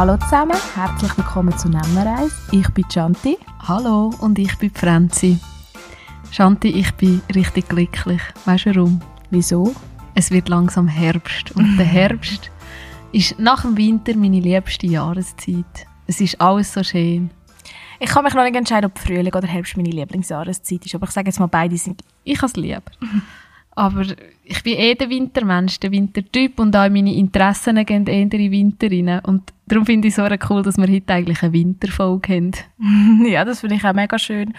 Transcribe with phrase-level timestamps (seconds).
[0.00, 2.32] Hallo zusammen, herzlich willkommen zu Nemmereis.
[2.52, 3.36] Ich bin Chanti.
[3.68, 5.38] Hallo und ich bin Franzi.
[6.30, 8.22] Chanti, ich bin richtig glücklich.
[8.46, 9.02] Weißt du warum?
[9.28, 9.74] Wieso?
[10.14, 12.50] Es wird langsam Herbst und der Herbst
[13.12, 15.86] ist nach dem Winter meine liebste Jahreszeit.
[16.06, 17.28] Es ist alles so schön.
[17.98, 21.12] Ich kann mich noch nicht entscheiden, ob Frühling oder Herbst meine Lieblingsjahreszeit ist, aber ich
[21.12, 22.02] sage jetzt mal, beide sind...
[22.24, 22.84] Ich habe es lieb.
[23.76, 24.04] Aber
[24.44, 28.50] ich bin eh der Wintermensch, der Wintertyp und auch meine Interessen gehen eher in den
[28.50, 29.20] Winter rein.
[29.24, 33.26] Und darum finde ich es so cool, dass wir heute eigentlich eine Winterfolge haben.
[33.26, 34.54] ja, das finde ich auch mega schön.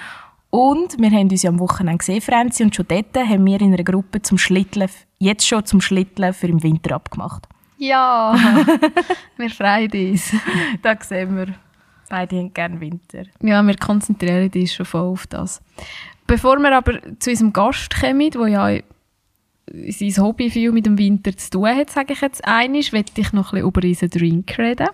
[0.49, 3.73] Und wir haben uns ja am Wochenende gesehen, Franzi, und schon dort haben wir in
[3.73, 7.47] einer Gruppe zum Schlitteln, jetzt schon zum Schlitteln für im Winter abgemacht.
[7.77, 8.35] Ja,
[9.37, 10.35] wir freuen uns.
[10.81, 11.47] da sehen wir,
[12.09, 13.23] beide haben gerne Winter.
[13.41, 15.61] Ja, wir konzentrieren uns schon voll auf das.
[16.27, 18.81] Bevor wir aber zu unserem Gast kommen, der ja
[19.89, 23.33] sein Hobby viel mit dem Winter zu tun hat, sage ich jetzt einiges, möchte ich
[23.33, 24.87] noch ein bisschen über unseren Drink reden.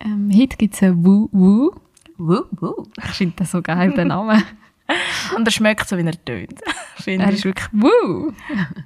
[0.00, 1.72] Ähm, heute gibt es ein Woo Woo.
[2.18, 2.86] Woo Woo.
[2.98, 4.42] Ich finde das so geil, den Namen.
[5.36, 6.60] Und er schmeckt so, wie er tönt.
[7.06, 8.32] er ist wirklich Woo.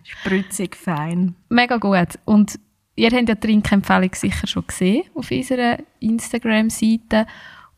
[0.02, 1.34] Spritzig, fein.
[1.48, 2.18] Mega gut.
[2.24, 2.58] Und
[2.96, 7.26] ihr habt ja die Trinkempfehlung sicher schon gesehen auf unserer Instagram-Seite.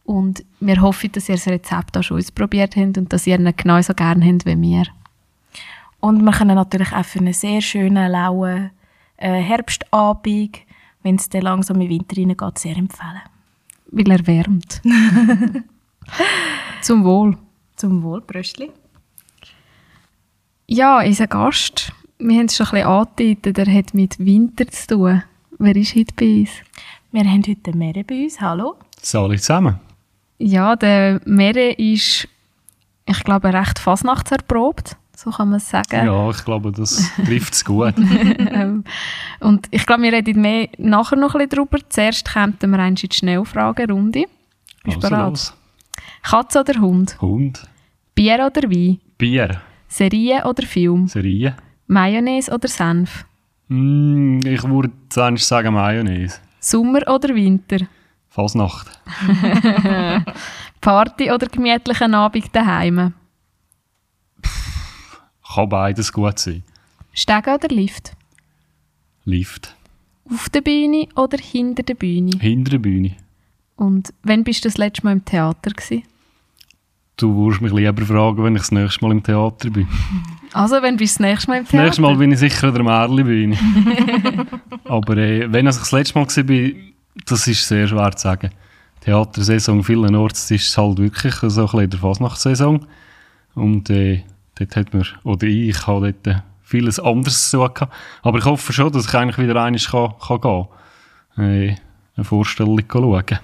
[0.05, 3.53] Und wir hoffen, dass ihr das Rezept auch schon ausprobiert habt und dass ihr ihn
[3.56, 4.84] genauso gerne habt wie wir.
[6.03, 8.72] Und wir können natürlich auch für einen sehr schönen, lauen
[9.19, 10.59] äh, Herbstabend,
[11.05, 13.22] wenn es dann langsam in den Winter reingeht, sehr empfehlen.
[13.86, 14.83] Weil er wärmt.
[16.83, 17.39] Zum Wohl.
[17.77, 18.72] Zum Wohl, Bröstli.
[20.67, 24.87] Ja, unser Gast, wir haben es schon ein bisschen angedeutet, der hat mit Winter zu
[24.89, 25.22] tun.
[25.59, 26.50] Wer ist heute bei uns?
[27.12, 28.41] Wir haben heute den Mere bei uns.
[28.41, 28.75] Hallo.
[29.00, 29.78] Salut zusammen.
[30.39, 32.27] Ja, der Mere ist,
[33.06, 36.06] ich glaube, recht fasnachtserprobt so kann man es sagen.
[36.06, 37.94] Ja, ich glaube, das trifft es gut.
[38.53, 38.84] Ähm,
[39.41, 41.78] und ich glaube, wir reden mehr nachher noch ein bisschen darüber.
[41.88, 44.25] Zuerst kommen wir in die Schnellfragerunde.
[44.84, 45.31] Bist du Also bereit?
[45.31, 45.55] los.
[46.22, 47.16] Katze oder Hund?
[47.21, 47.62] Hund,
[48.15, 49.00] Bier oder Wein?
[49.19, 51.06] Bier, Serie oder Film?
[51.09, 51.56] Serie.
[51.87, 53.25] Mayonnaise oder Senf?
[53.69, 56.39] Mm, ich würde zuerst sagen Mayonnaise.
[56.60, 57.87] Sommer oder Winter?
[58.28, 58.89] Fasnacht.
[60.81, 63.15] Party oder gemütlichen Abend daheim?
[65.55, 66.63] Kann beides gut sein.
[67.13, 68.13] Stegen oder Lift?
[69.25, 69.75] Lift.
[70.31, 72.33] Auf der Bühne oder hinter der Bühne?
[72.41, 73.17] Hinter der Bühne.
[73.77, 76.05] Und wann bist du das letzte Mal im Theater gewesen?
[77.17, 79.87] Du würdest mich lieber fragen, wenn ich das nächste Mal im Theater bin.
[80.55, 81.84] Also, wann bist du das nächste Mal im Das Theater?
[81.87, 83.57] nächste Mal bin ich sicher an der Märli-Bühne.
[84.84, 86.73] Aber äh, wenn ich das letzte Mal war,
[87.25, 88.51] das ist sehr schwer zu sagen.
[89.01, 92.84] Theatersaison vielenorts ist es halt wirklich so ein bisschen der Fasnachtssaison.
[93.55, 94.25] Und äh,
[94.57, 97.93] dort hat mir, oder ich, habe dort äh, vieles anderes zu tun gehabt.
[98.23, 100.67] Aber ich hoffe schon, dass ich eigentlich wieder einmal kann, kann gehen
[101.37, 101.45] kann.
[101.45, 101.77] Äh,
[102.17, 103.39] eine Vorstellung schauen.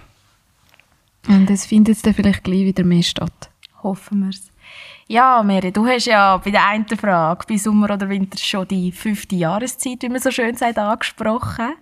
[1.27, 3.51] Und es findet jetzt dann vielleicht gleich wieder mehr statt.
[3.83, 4.51] Hoffen wir es.
[5.07, 8.93] Ja, Mary, du hast ja bei der einen Frage, bei Sommer oder Winter, schon die
[8.93, 11.75] fünfte Jahreszeit, wie man so schön sagt, angesprochen.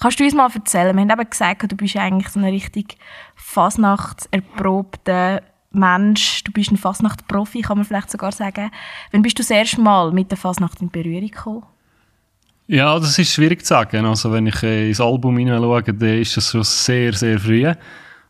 [0.00, 0.96] Kannst du uns mal erzählen?
[0.96, 2.96] Wir haben eben gesagt, du bist eigentlich so ein richtig
[3.34, 5.42] fasnachtserprobter
[5.72, 6.42] Mensch.
[6.44, 8.70] Du bist ein Fasnachtprofi, kann man vielleicht sogar sagen.
[9.12, 11.62] Wann bist du das erste Mal mit der Fasnacht in Berührung gekommen?
[12.66, 14.06] Ja, das ist schwierig zu sagen.
[14.06, 17.72] Also wenn ich äh, ins Album hineinschaue, dann ist das schon sehr, sehr früh.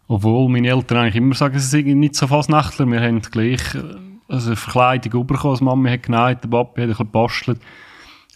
[0.09, 2.87] Obwohl meine Eltern eigentlich immer sagen, sie sind nicht so Fasnächtler.
[2.87, 3.83] Wir haben gleich äh,
[4.29, 5.57] also eine Verkleidung bekommen.
[5.59, 7.61] Die Mami hat genäht, der Papi hat ein bisschen gebastelt.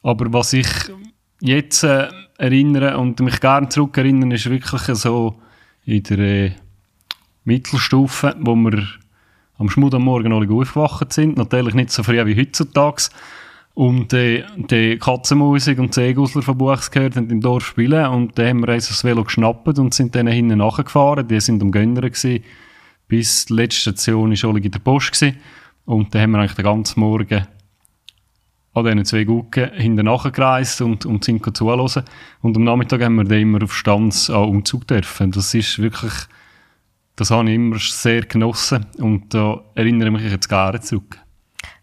[0.03, 0.69] Aber was ich
[1.41, 5.41] jetzt äh, erinnere und mich gerne zurückerinnere, ist wirklich so
[5.87, 6.53] in der äh,
[7.45, 8.87] Mittelstufe, wo wir
[9.59, 11.37] am Schmud am Morgen alle aufgewacht sind.
[11.37, 13.09] Natürlich nicht so früh wie heutzutage.
[13.75, 18.07] Und äh, die Katzenmusik und die Seegusler von Buchs gehört haben im Dorf spielen.
[18.07, 21.27] Und dann haben wir uns das Velo geschnappt und sind dann hinten nachgefahren.
[21.27, 22.45] Die sind am Gönnern gewesen.
[23.09, 25.39] Bis die letzte Station war schon in der Post gewesen.
[25.85, 27.47] Und dann haben wir eigentlich den ganzen Morgen
[28.75, 32.05] an diesen zwei Gucken hinten nachgereist und, und sind zuhören.
[32.43, 35.31] Und am Nachmittag haben wir dann immer auf Stanz an Umzug dürfen.
[35.31, 36.13] Das ist wirklich,
[37.17, 38.87] das habe ich immer sehr genossen.
[38.99, 41.19] Und da erinnere ich mich jetzt gerne zurück.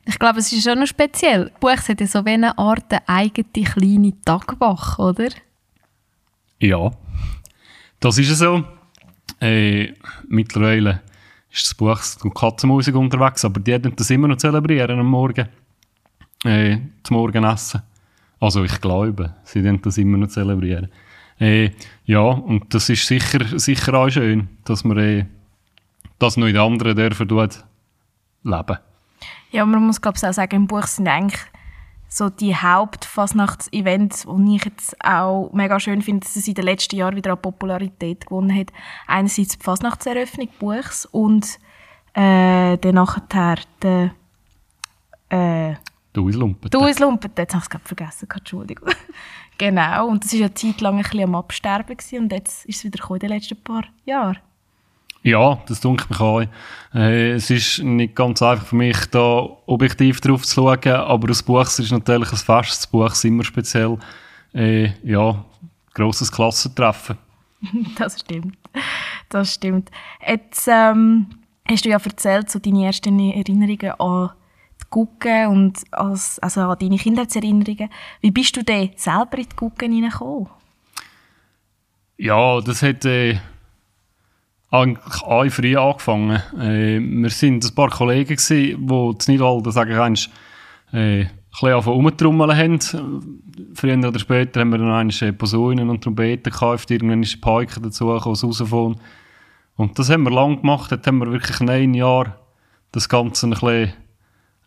[0.05, 1.51] Ich glaube, es ist schon noch speziell.
[1.59, 5.29] Buchs hat ja so wie eine Art eine eigene kleine Tagwache, oder?
[6.59, 6.91] Ja,
[7.99, 8.63] das ist es so.
[9.39, 9.93] Äh,
[10.27, 11.01] mittlerweile
[11.51, 15.47] ist das Buch und Katzenmusik unterwegs, aber die werden das immer noch zelebrieren am Morgen.
[16.43, 17.83] Äh, zum Morgenessen.
[18.39, 20.89] Also ich glaube, sie werden das immer noch zelebrieren.
[21.41, 21.71] Äh,
[22.05, 25.25] ja, und das ist sicher, sicher auch schön, dass man äh,
[26.19, 27.63] das noch in anderen Dörfern tut,
[28.43, 28.77] leben.
[29.49, 31.41] Ja, man muss glaube ich auch sagen, im Buch sind eigentlich
[32.07, 36.97] so die Hauptfasnachts-Events, die ich jetzt auch mega schön finde, dass es in den letzten
[36.97, 38.71] Jahren wieder an Popularität gewonnen hat.
[39.07, 41.57] Einerseits die Fasnachtseröffnung Buchs und
[42.13, 44.11] äh, dann nachher der
[45.29, 45.75] äh,
[46.13, 46.69] Du ist Lumpen.
[46.69, 48.89] Du ist Lumpen, jetzt habe ich es gerade vergessen, Entschuldigung.
[49.57, 52.65] genau, und das war ja eine Zeit lang ein bisschen am Absterben gewesen, und jetzt
[52.65, 54.37] ist es wieder gekommen in den letzten paar Jahren.
[55.23, 56.41] Ja, das dunkelt mich auch.
[56.95, 61.43] Äh, es ist nicht ganz einfach für mich, da objektiv drauf zu schauen, aber das
[61.43, 63.97] Buch ist natürlich ein festes Buch, immer speziell.
[64.53, 65.45] Äh, ja,
[65.93, 67.17] grosses Klassentreffen.
[67.97, 68.57] das stimmt.
[69.29, 69.91] Das stimmt.
[70.27, 71.27] Jetzt ähm,
[71.69, 74.31] hast du ja erzählt, so deine ersten Erinnerungen an
[74.91, 77.89] Gucke und als, also an deine Kindheitserinnerungen.
[78.19, 80.49] Wie bist du denn selber in die Gucke hineingekommen?
[82.17, 83.05] Ja, das hat...
[83.05, 83.39] Äh
[84.71, 86.41] eigentlich alle früh angefangen.
[86.57, 90.29] Äh, wir sind ein paar Kollegen gewesen, die das Nidwalden, sage ich eins,
[90.93, 93.41] äh, ein bisschen rumtrummeln haben.
[93.75, 98.07] Früher oder später haben wir dann einmal Posaunen und Trompeten gekauft, irgendwann ist Pike dazu
[98.07, 98.95] gekommen, das Rausfahren.
[99.75, 102.37] Und das haben wir lang gemacht, dort haben wir wirklich in einem Jahr
[102.93, 103.93] das Ganze ein bisschen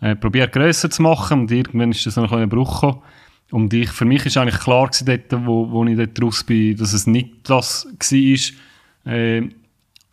[0.05, 3.03] äh, probiert grösser zu machen und irgendwann ist das ein bisschen Bruch gekommen.
[3.51, 6.77] Und ich, für mich ist eigentlich klar gewesen, dort, wo, wo ich dort raus bin,
[6.77, 9.49] dass es nicht das war, äh,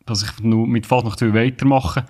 [0.05, 2.03] dass ich nur mit Fasnacht weitermachen.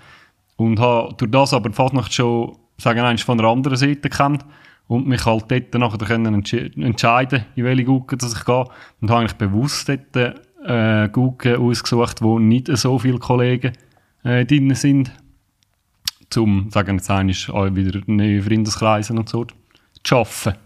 [0.57, 4.45] Und habe durch das aber Fasnacht schon sagen wir, von der anderen Seite kennt
[4.87, 8.65] und mich halt dort nachher können entsch entscheiden, in welche Gucke dass ich gehe.
[9.01, 13.71] Und habe eigentlich bewusst dort äh, Gucke ausgesucht, wo nicht so viele Kollegen
[14.23, 15.11] äh, drin sind,
[16.37, 19.45] um, sagen wir jetzt auch wieder neue Freundeskreise und so
[20.03, 20.57] zu arbeiten.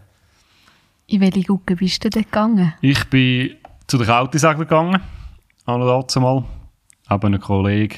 [1.08, 2.74] In welche Gucke bist du denn gegangen?
[2.82, 3.56] Ich bin
[3.88, 5.02] zu den Kautisegler gegangen,
[5.66, 6.44] an dazu mal
[7.08, 7.98] aber ein Kollege,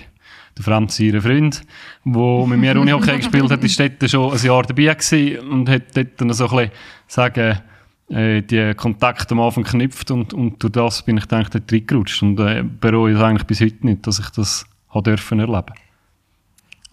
[0.58, 1.62] der Franz, ihr Freund,
[2.04, 5.96] der mit mir Unihockey gespielt hat, ist dort schon ein Jahr dabei gewesen und hat
[5.96, 6.72] dort dann so ein bisschen,
[7.08, 7.60] sagen,
[8.10, 12.24] äh, die Kontakte am Anfang geknüpft und, und durch das bin ich dann dort reingerutscht
[12.24, 15.74] und äh, bereue es eigentlich bis heute nicht, dass ich das habe dürfen erleben.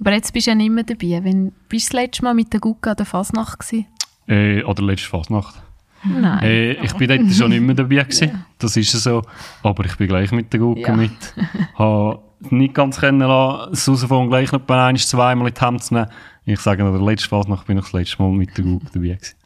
[0.04, 1.24] Aber jetzt bist du ja nicht mehr dabei.
[1.24, 3.86] Wenn, bist du das letzte Mal mit der Gucke an der Fasnacht gewesen?
[4.28, 5.54] Äh, oder letzte Fasnacht.
[6.04, 6.42] Nein.
[6.42, 8.28] Äh, ich bin dort schon nicht mehr dabei gewesen.
[8.28, 8.44] Ja.
[8.58, 9.22] Das ist so.
[9.62, 10.94] Aber ich bin gleich mit der Gucke ja.
[10.94, 11.10] mit.
[11.76, 12.18] Habe
[12.50, 15.94] nicht ganz kennen lassen, das Rausfahren gleich noch bei ein, zweimal in die Hand zu
[15.94, 16.08] nehmen.
[16.44, 19.36] Ich sage, der letzte Fasnacht bin ich das letzte Mal mit der Gucke dabei gewesen.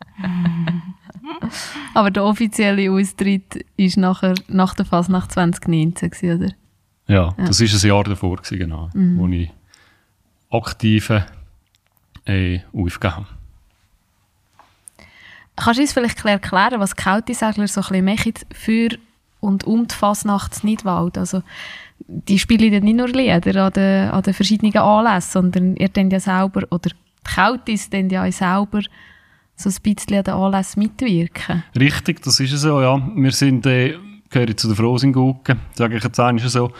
[1.95, 6.53] Aber der offizielle Austritt war nachher, nach der Fasnacht 2019, gewesen, oder?
[7.07, 9.19] Ja, ja, das war ein Jahr davor, gewesen, genau, mhm.
[9.19, 9.51] wo ich
[10.51, 11.27] aktive
[12.25, 13.27] äh, aufgegeben.
[15.57, 18.89] Kannst du uns vielleicht erklären, was Kautisegler so ein bisschen machen für
[19.41, 21.19] und um die Fasnacht Nidwald?
[21.19, 21.43] Also,
[22.07, 26.11] die spielen ja nicht nur Lieder an den, an den verschiedenen Anlässen, sondern ihr dann
[26.11, 28.83] ja selber, oder die Kautis dann ja selber
[29.57, 31.65] so ein bisschen an den Anlässen mitwirken.
[31.79, 32.97] Richtig, das ist so, ja.
[33.17, 33.99] Wir sind, äh,
[34.31, 36.73] gehören zu der Frosingucken, sage ich jetzt eigentlich so.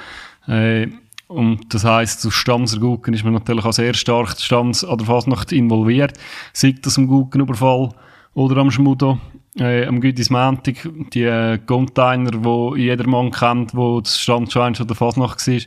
[0.47, 0.87] Äh,
[1.29, 5.53] und das heisst, zu Stammsergucken ist man natürlich auch sehr stark Stamms an der Fasnacht
[5.53, 6.15] involviert.
[6.53, 7.91] Sei das im Guggenüberfall,
[8.35, 9.19] oder am Schmudo,
[9.59, 14.97] äh, am Gütismäntig, die äh, Container, die jeder Mann kennt, wo das Stand schon der
[14.97, 15.61] Fasnacht war,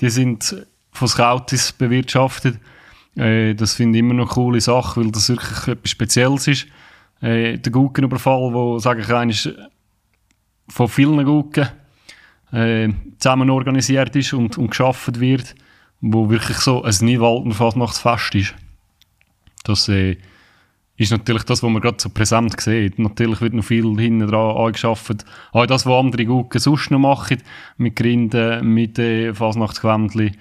[0.00, 2.60] die sind von Scoutis bewirtschaftet.
[3.16, 6.66] Äh, das finde ich immer noch eine coole Sache, weil das wirklich etwas Spezielles ist.
[7.20, 9.48] Äh, der Guggenüberfall, wo, sage ich eigentlich,
[10.68, 11.68] von vielen Guggen
[12.52, 12.88] äh,
[13.18, 15.54] zusammen organisiert ist und, und geschaffen wird,
[16.00, 18.54] wo wirklich so ein Niewalden Fasnachtsfest ist.
[19.64, 20.16] Das äh,
[20.96, 22.98] ist natürlich das, was man gerade so präsent sieht.
[22.98, 25.24] Natürlich wird noch viel hinten dran angeschafft.
[25.52, 27.42] Auch das, was andere Gucken sonst noch machen,
[27.78, 30.32] mit Grinden, mit äh, Fasnachtsgewändli.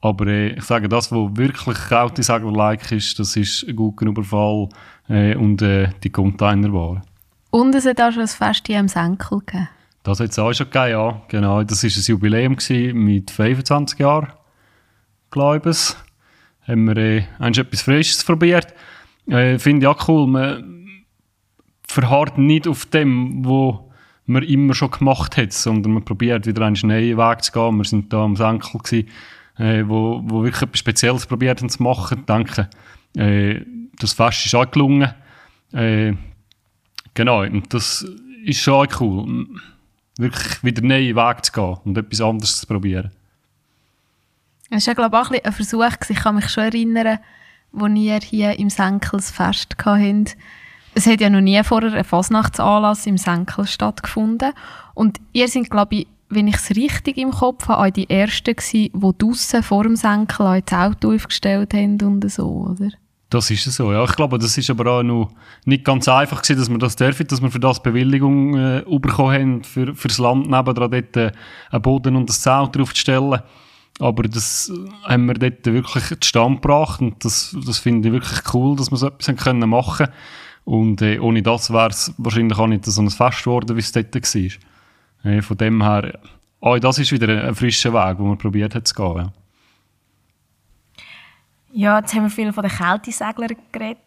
[0.00, 4.68] Aber äh, ich sage, das, was wirklich Kautisegler-like ist, das ist Guggenüberfall
[5.08, 7.02] äh, und äh, die Containerware.
[7.50, 9.68] Und es hat auch schon ein Fest im Senkel gegeben.
[10.06, 11.22] Das hat es auch schon gegeben, ja.
[11.26, 12.56] Genau, das war ein Jubiläum
[12.94, 14.28] mit 25 Jahren,
[15.32, 15.94] glaube ich.
[16.68, 18.72] Haben wir äh, etwas Frisches probiert.
[19.26, 20.28] Äh, Finde ich auch cool.
[20.28, 21.04] Man
[21.88, 23.92] verharrt nicht auf dem, wo
[24.26, 27.76] man immer schon gemacht hat, sondern man probiert wieder einen neuen Weg zu gehen.
[27.76, 29.08] Wir sind da am Senkel gewesen,
[29.58, 32.20] äh, wo, wo wirklich etwas Spezielles probiert haben zu machen.
[32.20, 32.70] Ich denke,
[33.16, 33.60] äh,
[33.98, 35.12] das Fest ist auch gelungen.
[35.72, 36.12] Äh,
[37.12, 38.06] genau, und das
[38.44, 39.46] ist schon cool.
[40.18, 43.10] Wirklich wieder einen neuen Weg zu gehen und etwas anderes zu probieren.
[44.70, 45.84] Es war glaube ich, auch ein, Versuch.
[46.08, 47.18] Ich kann mich schon erinnern,
[47.72, 50.36] wo ihr hier im Senkelsfest hattet.
[50.94, 54.52] Es hat ja noch nie vorher ein Fasnachtsanlass im Senkel stattgefunden.
[54.94, 58.56] Und ihr seid, glaube ich, wenn ich es richtig im Kopf habe, auch die Ersten
[58.56, 62.90] gewesen, die draussen vor dem Senkel auch das Auto aufgestellt haben und so, oder?
[63.28, 64.04] Das ist so, ja.
[64.04, 65.32] Ich glaube, das ist aber auch noch
[65.64, 69.34] nicht ganz einfach gewesen, dass wir das dürfen, dass wir für das Bewilligung äh, bekommen
[69.34, 71.32] haben, für, für das Land nebendran dort äh,
[71.70, 73.40] einen Boden und ein Zelt draufzustellen.
[73.98, 74.70] Aber das
[75.04, 78.96] haben wir dort wirklich zustande gebracht und das, das finde ich wirklich cool, dass wir
[78.96, 80.08] so etwas können machen
[80.64, 83.92] Und äh, ohne das wäre es wahrscheinlich auch nicht so ein Fest geworden, wie es
[83.92, 85.32] dort war.
[85.32, 86.18] Äh, von dem her,
[86.60, 89.16] auch das ist wieder ein, ein frischer Weg, wo man probiert hat zu gehen.
[89.16, 89.32] Ja.
[91.76, 93.98] Ja, jetzt haben wir viel von den Kälteseglern geredet.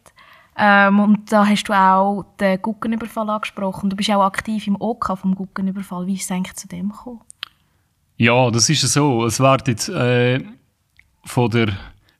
[0.58, 3.92] Ähm, und da hast du auch den Guggenüberfall angesprochen.
[3.92, 6.08] Du bist auch aktiv im OK vom Guggenüberfall.
[6.08, 7.22] Wie ist es eigentlich zu dem gekommen?
[8.18, 9.24] Ja, das ist so.
[9.24, 10.40] Es jetzt äh,
[11.26, 11.78] von der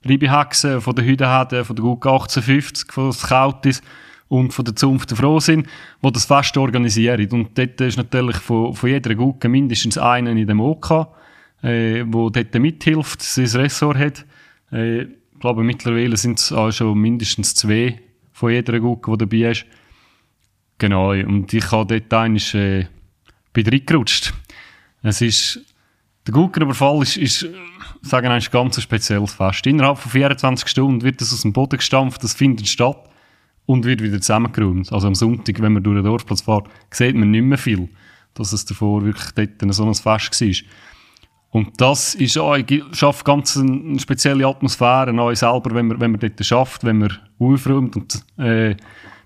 [0.08, 3.82] Ribihexe, von der Hüdenhede, von der Gugge 1850, von der Kautis
[4.28, 5.66] und von der Zunft der Frohsinn,
[6.00, 7.28] die das Fest organisieren.
[7.32, 11.08] Und dort ist natürlich von, von jeder Gugge mindestens einer in dem OK,
[11.64, 14.24] äh, wo dort mithilft, sein Ressort hat.
[14.70, 15.06] Äh,
[15.40, 17.98] ich glaube, mittlerweile sind es auch schon mindestens zwei
[18.30, 19.64] von jeder Gurke, die dabei ist.
[20.76, 22.84] Genau, und ich habe dort eigentlich, äh,
[23.54, 24.34] bin reingerutscht.
[25.02, 25.60] Es ist,
[26.26, 27.48] der Gurkenüberfall ist, ist
[28.02, 29.66] sagen wir, ein ganz spezielles Fest.
[29.66, 33.08] Innerhalb von 24 Stunden wird das aus dem Boden gestampft, das findet statt
[33.64, 34.92] und wird wieder zusammengeräumt.
[34.92, 37.88] Also am Sonntag, wenn man durch den Dorfplatz fährt, sieht man nicht mehr viel,
[38.34, 40.70] dass es davor wirklich dort so ein Fest war.
[41.50, 42.56] Und das ist auch,
[42.92, 47.18] schafft ganz eine spezielle Atmosphäre, neu selber, wenn man, wenn man dort schafft, wenn man
[47.40, 48.76] aufräumt und äh,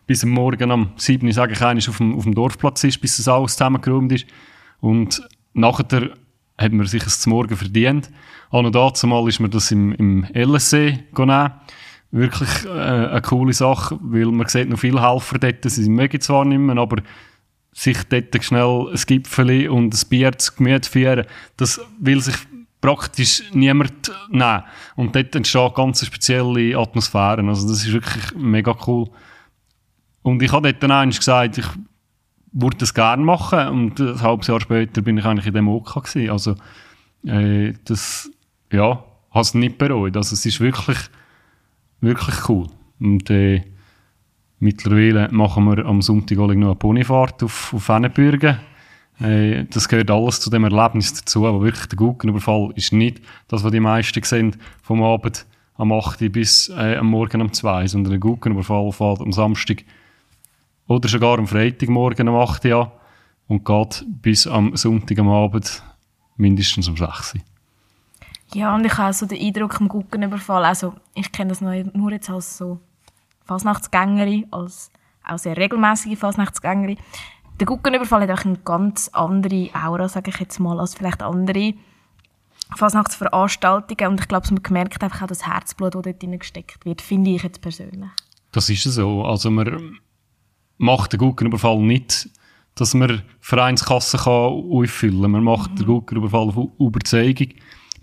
[0.06, 3.00] bis am Morgen um 7 Uhr, sage ich eigentlich, auf dem, auf dem Dorfplatz ist,
[3.00, 4.26] bis das alles zusammengeräumt ist.
[4.80, 6.10] Und nachher
[6.56, 8.10] hat man sich es zum Morgen verdient.
[8.50, 11.52] Auch noch dazu mal ist mir das im, im LSC genommen.
[12.10, 16.44] Wirklich äh, eine coole Sache, weil man sieht noch viele Helfer dort, sie mögen zwar
[16.44, 17.02] nicht mehr, aber
[17.74, 21.26] sich dort schnell ein Gipfel und ein Bier zu Gemüt führen,
[21.56, 22.36] das will sich
[22.80, 24.62] praktisch niemand nehmen.
[24.94, 27.42] Und dort entsteht ganz spezielle Atmosphäre.
[27.48, 29.08] Also das ist wirklich mega cool.
[30.22, 31.66] Und ich habe dort dann eigentlich gesagt, ich
[32.52, 35.94] würde das gerne machen und ein halbes Jahr später bin ich eigentlich in dem OK
[35.94, 36.30] gewesen.
[36.30, 36.54] Also
[37.26, 38.30] äh, das,
[38.72, 40.16] ja, habe es nicht bereut.
[40.16, 40.98] Also es ist wirklich,
[42.00, 42.68] wirklich cool.
[43.00, 43.62] Und äh,
[44.58, 48.58] Mittlerweile machen wir am Sonntag noch eine Ponyfahrt auf, auf Hennebürgen.
[49.20, 53.62] Äh, das gehört alles zu dem Erlebnis dazu, aber wirklich der Guggenüberfall ist nicht das,
[53.62, 55.46] was die meisten sehen, vom Abend
[55.76, 56.32] am 8.
[56.32, 59.84] bis äh, am Morgen um 2, sondern der Guggenüberfall fährt am Samstag
[60.86, 62.92] oder sogar am Freitagmorgen um 8 Uhr
[63.48, 65.82] und geht bis am Sonntag am Abend
[66.36, 67.40] mindestens um 6 Uhr.
[68.54, 72.30] Ja, und ich habe so den Eindruck am Guggenüberfall, also ich kenne das nur jetzt
[72.30, 72.78] als so
[73.44, 74.90] Fasnachtsgängerin, als
[75.26, 76.98] auch sehr regelmäßige Fasnachtsgängerin.
[77.60, 81.74] Der Guggenüberfall hat auch eine ganz andere Aura, sage ich jetzt mal, als vielleicht andere
[82.76, 84.12] Fasnachtsveranstaltungen.
[84.12, 87.30] Und ich glaube, man merkt einfach auch das Herzblut, das dort drin gesteckt wird, finde
[87.30, 88.10] ich jetzt persönlich.
[88.52, 89.24] Das ist so.
[89.24, 89.98] Also man
[90.78, 92.28] macht den Guggenüberfall nicht,
[92.74, 95.30] dass man Vereinskassen kann auffüllen kann.
[95.30, 95.76] Man macht mhm.
[95.76, 97.48] den Guggenüberfall auf Überzeugung.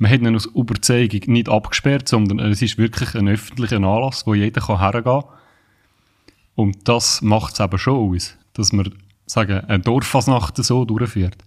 [0.02, 4.34] Man hat ihn aus Überzeugung nicht abgesperrt, sondern es ist wirklich ein öffentlicher Anlass, wo
[4.34, 5.24] jeder hergehen kann.
[6.56, 8.92] Und das macht es eben schon aus, dass man
[9.28, 11.38] sagen, eine Dorffasnacht so durchführt.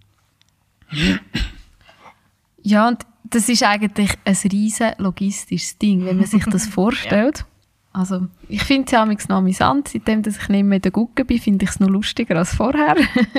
[2.62, 7.38] Ja, und das ist eigentlich ein riesen logistisches Ding, wenn man sich das vorstellt.
[7.40, 7.44] ja.
[7.92, 9.88] Also, ich finde es ja noch amüsant.
[9.88, 12.54] Seitdem dass ich nicht mehr in der Gucke bin, finde ich es noch lustiger als
[12.54, 12.94] vorher.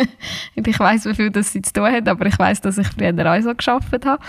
[0.57, 2.87] und ich weiß, wie viel das sie zu tun hat, aber ich weiß, dass ich
[2.87, 4.21] früher auch so geschafft habe.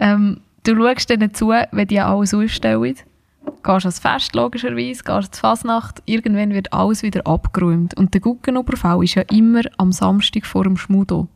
[0.00, 2.96] Ähm, du schaust denen zu, wenn die alles aufstellen.
[3.62, 7.96] Gehst ans Fest, logischerweise, gehst zur Fasnacht, irgendwann wird alles wieder abgeräumt.
[7.96, 11.28] Und der Guggenüberfall ist ja immer am Samstag vor dem Schmudo.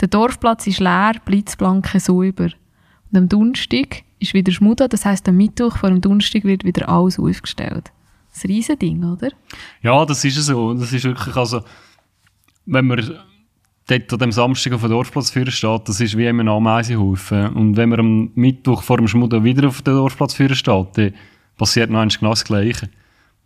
[0.00, 2.50] Der Dorfplatz ist leer, blitzblanke sauber.
[3.10, 6.88] Und am Donnerstag ist wieder Schmudo, das heisst, am Mittwoch vor dem Donnerstag wird wieder
[6.88, 7.92] alles aufgestellt.
[8.28, 9.30] Das ist ein Riesending, oder?
[9.82, 10.74] Ja, das ist so.
[10.74, 11.62] Das ist wirklich, also,
[12.66, 13.18] wenn man
[13.86, 17.48] dort an dem Samstag auf dem Dorfplatz führen steht, das ist wie immer ein Ameisenhaufen.
[17.54, 21.14] Und wenn man am Mittwoch vor dem Schmudden wieder auf dem Dorfplatz führen steht, dann
[21.56, 22.90] passiert noch genau das Gleiche.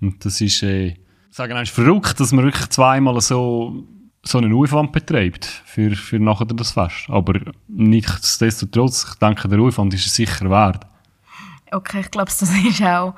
[0.01, 0.95] Und das ist, äh,
[1.31, 3.85] sagen wir verrückt, dass man wirklich zweimal so,
[4.23, 7.09] so einen Aufwand betreibt für, für nachher das Fest.
[7.09, 10.87] Aber nichtsdestotrotz, ich denke, der Aufwand ist es sicher wert.
[11.71, 13.15] Okay, ich glaube, das ist auch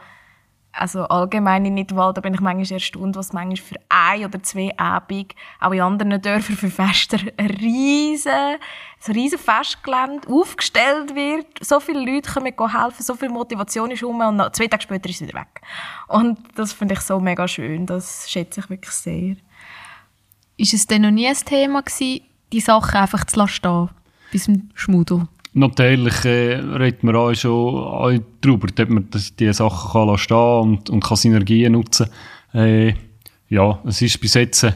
[0.73, 4.77] also allgemein in Nidwald, da bin ich manchmal erstaunt, was manchmal für ein oder zwei
[4.79, 8.57] Abende auch in anderen Dörfern für Feste ein riesen,
[8.99, 11.47] so riesen Festgelände aufgestellt wird.
[11.61, 15.21] So viele Leute können helfen, so viel Motivation ist rum und zwei Tage später ist
[15.21, 15.61] es wieder weg.
[16.09, 19.37] Und das finde ich so mega schön, das schätze ich wirklich sehr.
[20.57, 23.91] Ist es denn noch nie ein Thema gewesen, die Sachen einfach zu lassen
[24.31, 25.29] bis zum Schmudo?
[25.53, 30.91] Natürlich äh, redet man auch schon auch darüber, dass man diese Sachen kann stehen und,
[30.91, 32.09] und kann Synergien nutzen.
[32.55, 32.95] Äh,
[33.49, 34.67] ja, es ist bis jetzt,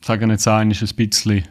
[0.00, 1.44] sagen jetzt ein, ist ein bisschen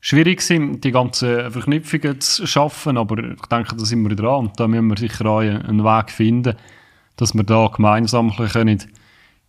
[0.00, 4.60] schwierig gewesen, die ganzen Verknüpfungen zu schaffen, aber ich denke, da sind wir dran und
[4.60, 6.56] da müssen wir sicher auch einen Weg finden,
[7.16, 8.82] dass wir da gemeinsam können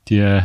[0.09, 0.41] die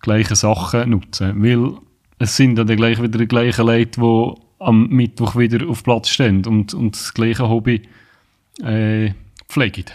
[0.00, 1.78] gleichen Sachen nutzen Weil
[2.18, 6.44] es sind dann gleich wieder die gleichen Leute, die am Mittwoch wieder auf Platz stehen
[6.46, 7.82] und, und das gleiche Hobby
[8.62, 9.10] äh,
[9.48, 9.86] pflegen.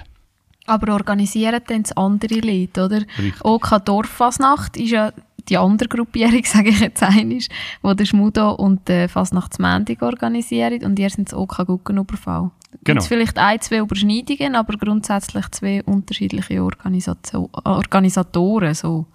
[0.67, 3.01] Aber organisieren dann das andere Leute, oder?
[3.17, 3.43] Richtig.
[3.43, 5.11] OK Dorffasnacht ist ja
[5.49, 7.39] die andere Gruppierung, sage ich jetzt einmal,
[7.81, 12.51] wo der Schmudo und der Fasnachtsmendig organisieren und ihr sind das OK Guggenüberfall.
[12.83, 12.99] Genau.
[12.99, 18.73] Gibt vielleicht ein, zwei Überschneidungen, aber grundsätzlich zwei unterschiedliche Organisation, Organisatoren.
[18.73, 19.05] So.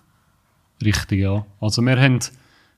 [0.85, 1.47] Richtig, ja.
[1.61, 2.19] Also wir haben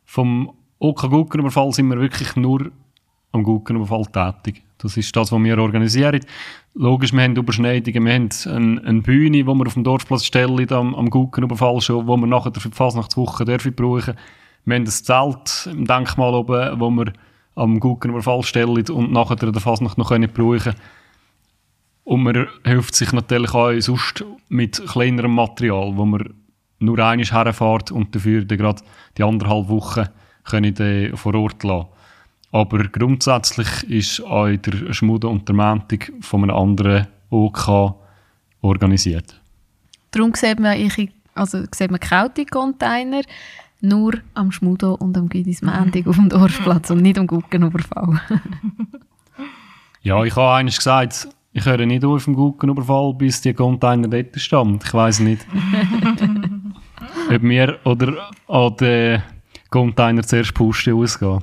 [0.05, 2.71] vom OK Guggenüberfall sind wir wirklich nur
[3.33, 4.63] am Guggenüberfall tätig.
[4.79, 6.21] Das ist das, was wir organisieren.
[6.75, 10.71] Logisch, wir haben Überschneidungen, wir haben eine, eine Bühne, die wir auf dem Dorfplatz stellen,
[10.73, 14.15] am, am Guggenüberfall schon, wo wir nachher für die Fasnachtswoche dürfen brauchen.
[14.65, 17.13] Wir haben ein Zelt im Denkmal oben, wo wir
[17.57, 20.75] am Guggenüberfall stellen und nachher der Fasnacht noch können brauchen
[22.05, 26.35] Und man hilft sich natürlich auch sonst mit kleinerem Material, wo man
[26.79, 28.83] nur einmal herfährt und dafür dann gerade
[29.17, 30.07] die anderthalb Wochen
[30.51, 31.89] können dann vor Ort lassen.
[32.51, 37.95] Aber grundsätzlich ist auch der Schmude und der Montag von einem anderen OK
[38.63, 39.39] organisiert.
[40.11, 43.23] Darum sieht man, ich, also sieht man kalte Container
[43.81, 48.21] nur am Schmudo und am Gidis Mendig auf dem Dorfplatz und nicht am Guggenüberfall.
[50.03, 54.41] Ja, ich habe eigentlich gesagt, ich höre nicht auf dem Guggenüberfall, bis die Container dort
[54.41, 54.85] stammt.
[54.85, 55.45] Ich weiß nicht,
[57.31, 59.23] ob mir oder an den
[59.71, 61.43] Container zuerst Puste ausgeht.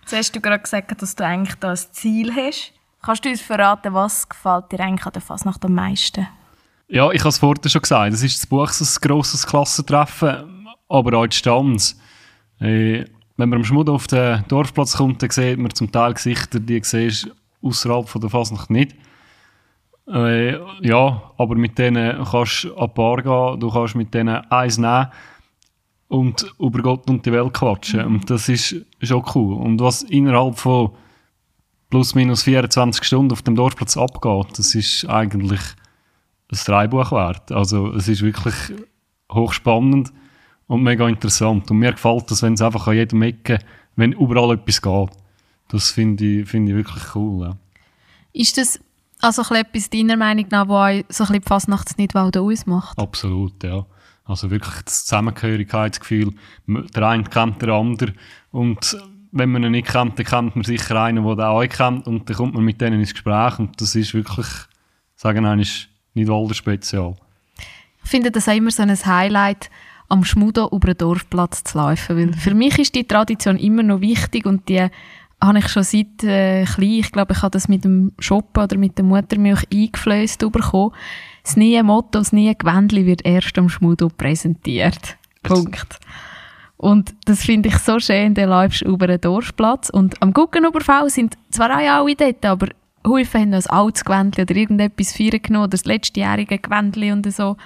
[0.00, 2.72] Jetzt hast du gerade gesagt, dass du eigentlich da ein Ziel hast.
[3.02, 6.26] Kannst du uns verraten, was gefällt dir eigentlich an der Fasnacht am meisten?
[6.88, 10.66] Ja, ich habe es vorhin schon gesagt, es ist das Buch so ein grosses Klassentreffen,
[10.88, 11.98] aber auch die Stanz.
[12.60, 13.04] Äh,
[13.36, 16.82] wenn man am Schmud auf den Dorfplatz kommt, dann sieht man zum Teil Gesichter, die
[16.82, 17.30] siehst
[17.62, 18.94] außerhalb von der Fasnacht nicht.
[20.06, 24.36] Äh, ja, aber mit denen kannst du an die Bar gehen, du kannst mit denen
[24.50, 25.08] eins nehmen
[26.08, 28.04] und über Gott und die Welt quatschen.
[28.04, 29.54] Und das ist schon cool.
[29.54, 30.90] Und was innerhalb von
[31.90, 35.60] plus minus 24 Stunden auf dem Dorfplatz abgeht, das ist eigentlich
[36.50, 37.52] ein Dreibuch wert.
[37.52, 38.54] Also es ist wirklich
[39.32, 40.12] hochspannend
[40.66, 41.70] und mega interessant.
[41.70, 43.58] Und mir gefällt das, wenn es einfach an jedem Ecke,
[43.96, 45.10] wenn überall etwas geht.
[45.68, 47.46] Das finde ich, finde ich wirklich cool.
[47.46, 47.56] Ja.
[48.32, 48.80] Ist das
[49.20, 52.98] also etwas deiner Meinung nach, was euch so ein bisschen die Fasnachtsnidwalde ausmacht?
[52.98, 53.86] Absolut, ja.
[54.24, 56.32] Also wirklich das Zusammengehörigkeitsgefühl.
[56.66, 58.14] Der eine kennt den anderen.
[58.50, 58.96] Und
[59.32, 62.06] wenn man ihn nicht kennt, dann kennt man sicher einen, der den auch kennt.
[62.06, 63.58] Und dann kommt man mit denen ins Gespräch.
[63.58, 64.46] Und das ist wirklich,
[65.16, 67.16] sagen eigentlich, nicht Walder Spezial.
[68.02, 69.70] Ich finde das auch immer so ein Highlight,
[70.08, 72.16] am Schmudo über den Dorfplatz zu laufen.
[72.16, 74.88] Weil für mich ist die Tradition immer noch wichtig und die
[75.42, 78.76] habe ich schon seit äh, klein, ich glaube, ich habe das mit dem Shoppen oder
[78.76, 80.92] mit der Muttermilch eingeflößt bekommen.
[81.42, 85.16] Das neue Motto, das neue Gewändli wird erst am Schmudo präsentiert.
[85.42, 85.98] Punkt.
[86.76, 91.08] Und das finde ich so schön, dann läufst du über den Dorfplatz und am Guggenüberfall
[91.10, 92.68] sind zwar auch alle dort, aber
[93.06, 97.30] Häufig haben noch ein altes Gewändli oder irgendetwas feiern genommen oder das letztjährige Gewändli und
[97.30, 97.56] so.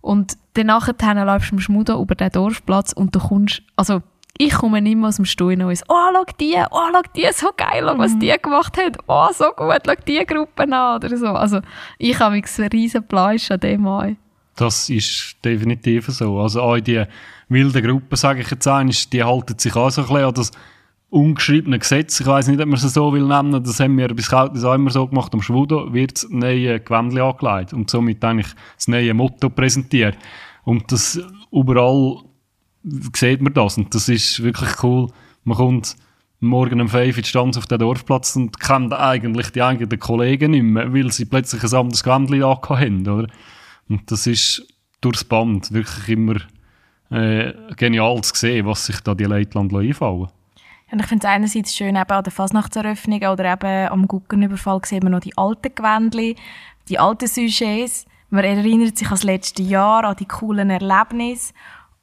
[0.00, 4.02] Und dann nachher läufst du am Schmudo über den Dorfplatz und du kommst, also
[4.38, 7.26] ich komme nicht mehr aus dem Stuhl und so, oh, schau die, oh, schau die,
[7.32, 11.16] so geil, schau, was die gemacht haben, oh, so gut, schau die Gruppe an oder
[11.16, 11.26] so.
[11.26, 11.60] Also
[11.98, 14.16] ich habe mich ein riesen Fleisch an dem an.
[14.54, 16.40] Das ist definitiv so.
[16.40, 17.04] Also auch die
[17.48, 20.52] wilden Gruppen, sage ich jetzt einmal, die halten sich auch so ein bisschen an das
[21.10, 22.20] ungeschriebene Gesetz.
[22.20, 23.62] Ich weiß nicht, ob man es so will nennen.
[23.62, 25.32] Das haben wir bis heute auch immer so gemacht.
[25.32, 30.16] Am Schwudo wird das neue Gewändchen angelegt und somit eigentlich das neue Motto präsentiert.
[30.64, 31.20] Und das
[31.50, 32.22] überall
[33.14, 35.10] sieht man das und das ist wirklich cool.
[35.44, 35.96] Man kommt
[36.40, 40.62] morgen um 5 Uhr Stanz auf den Dorfplatz und kennt eigentlich die eigenen Kollegen nicht
[40.62, 43.28] mehr, weil sie plötzlich ein anderes Gewändchen haben, oder?
[43.88, 44.66] Und das ist
[45.00, 46.36] durchs Band wirklich immer
[47.10, 50.28] äh, genial zu sehen, was sich da die Leitland einfallen
[50.90, 55.02] und ich finde es einerseits schön, eben an der Fasnachtseröffnung oder eben am Guggenüberfall sehen
[55.02, 56.34] wir noch die alten Gewändchen,
[56.88, 58.06] die alten Sujets.
[58.30, 61.52] Man erinnert sich an das letzte Jahr, an die coolen Erlebnisse.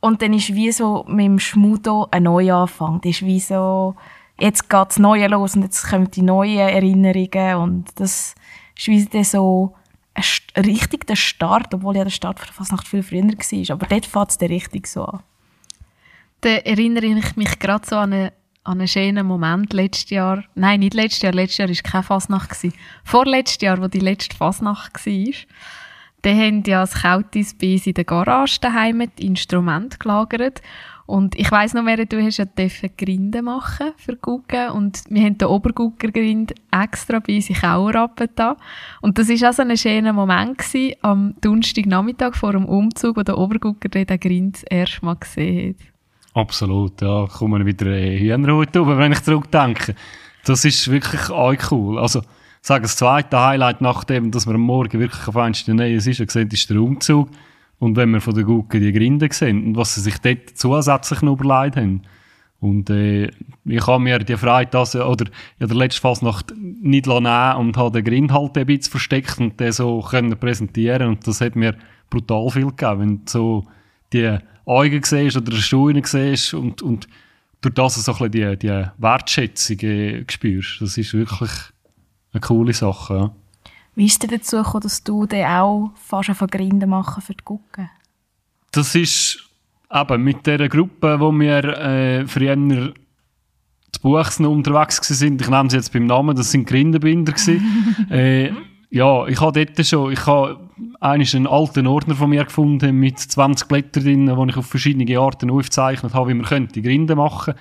[0.06, 3.02] Und dann ist wie so mit dem Schmudo ein Neuanfang.
[3.02, 3.96] Das ist wie so,
[4.40, 7.56] jetzt geht das Neue los und jetzt kommen die neuen Erinnerungen.
[7.56, 8.36] Und das
[8.78, 9.74] ist wie so
[10.14, 13.76] ein, richtig der Start, obwohl ja der Start von der Fasnacht viel früher war.
[13.76, 15.24] Aber dort fängt es richtig so an.
[16.42, 20.44] Da erinnere ich mich gerade so an eine an einen schönen Moment letztes Jahr.
[20.54, 21.34] Nein, nicht letztes Jahr.
[21.34, 22.56] Letztes Jahr war keine Fasnacht.
[23.04, 25.34] Vorletztes Jahr, wo die letzte Fasnacht war,
[26.26, 30.62] da haben ja das Kautis bei in der Garage daheim die Instrumente gelagert.
[31.06, 32.46] Und ich weiss noch mehr, du hast ja
[32.98, 38.58] Grinde machen für Gucken und wir haben den Oberguckergrind extra bei uns in Kauer da.
[39.02, 43.22] Und das war auch so ein schöner Moment gewesen, am Donnerstagnachmittag vor dem Umzug, wo
[43.22, 46.42] der Obergucker den Grind das erste Mal gesehen hat.
[46.42, 49.94] Absolut, ja, kommen wieder Hühnerhut rüber, wenn ich zurückdenke.
[50.44, 52.00] Das ist wirklich auch cool.
[52.00, 52.22] Also,
[52.66, 56.06] sage das zweite Highlight, nachdem, dass wir am Morgen wirklich auf eins der Nähe ist,
[56.06, 57.30] gesehen, ist der Umzug.
[57.78, 61.22] Und wenn wir von der Gucke die Grinde sehen und was sie sich dort zusätzlich
[61.22, 62.02] noch überlegt haben.
[62.60, 63.30] Und äh,
[63.66, 65.26] ich habe mir die Freude, dass, oder
[65.60, 69.60] ja, der letzte Fasnacht nicht nehmen und habe den Grind halt ein bisschen versteckt und
[69.60, 71.76] den so können präsentieren und das hat mir
[72.10, 73.66] brutal viel gegeben, wenn du so
[74.12, 77.08] die Augen siehst oder Schuhe siehst und, und
[77.62, 80.82] durch das so ein bisschen die, die Wertschätzung äh, spürst.
[80.82, 81.52] Das ist wirklich
[82.36, 83.16] eine coole Sache.
[83.16, 83.32] Ja.
[83.96, 87.44] Wie ist es dazu gekommen, dass du den auch fast von Grinden machen für die
[87.44, 87.90] Gucken?
[88.72, 89.40] Das ist
[89.92, 92.56] eben mit dieser Gruppe, wo wir äh, früher
[93.92, 95.40] zu Buchsen unterwegs waren.
[95.40, 97.34] Ich nenne sie jetzt beim Namen, das sind Grindenbinder.
[98.10, 98.52] äh,
[98.90, 100.60] ja, ich habe dort schon, ich habe
[101.00, 105.50] einen alten Ordner von mir gefunden mit 20 Blättern drin, wo ich auf verschiedene Arten
[105.50, 107.54] aufgezeichnet habe, wie man könnte Grinde machen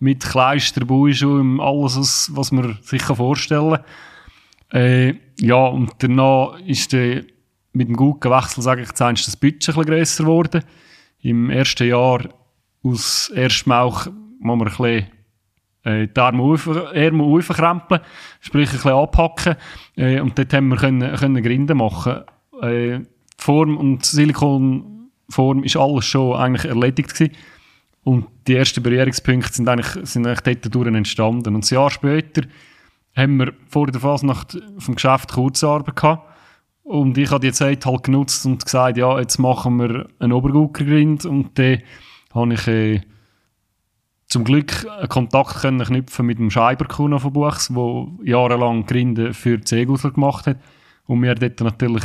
[0.00, 3.84] mit Kleister, Buischuhen, alles, was, was man sich vorstellen kann.
[4.72, 7.24] Äh, ja, und danach ist der,
[7.72, 10.64] mit dem guten Wechsel, sage ich, jetzt das Budget ein bisschen grösser geworden.
[11.20, 12.28] Im ersten Jahr
[12.82, 14.06] aus erstem Mauch
[14.40, 15.06] muss man ein bisschen
[15.84, 18.00] äh, die Arme aufkrempeln,
[18.40, 19.56] sprich ein bisschen abhacken.
[19.96, 22.22] Äh, und dort haben wir können, können Grinden machen.
[22.62, 23.00] Äh,
[23.38, 27.34] Form und Silikonform ist alles schon eigentlich erledigt gewesen.
[28.02, 31.54] Und die ersten Berührungspunkte sind eigentlich, sind eigentlich dort entstanden.
[31.54, 32.42] Und ein Jahr später
[33.16, 36.28] haben wir vor der Fasnacht vom Geschäft Kurzarbeit gehabt.
[36.82, 41.24] Und ich habe die Zeit halt genutzt und gesagt, ja, jetzt machen wir einen Oberguckergrind.
[41.24, 41.78] Und dann
[42.34, 43.00] habe ich äh,
[44.26, 49.60] zum Glück einen Kontakt können knüpfen mit dem Scheiberkuno von Buchs, der jahrelang Grinde für
[49.64, 50.58] Seegusel gemacht hat.
[51.06, 52.04] Und mir dort natürlich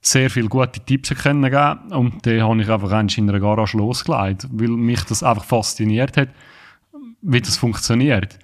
[0.00, 4.46] sehr viele gute Tipps können geben Und dann habe ich einfach in einer Garage losgelegt,
[4.52, 6.28] weil mich das einfach fasziniert hat,
[7.20, 8.38] wie das funktioniert.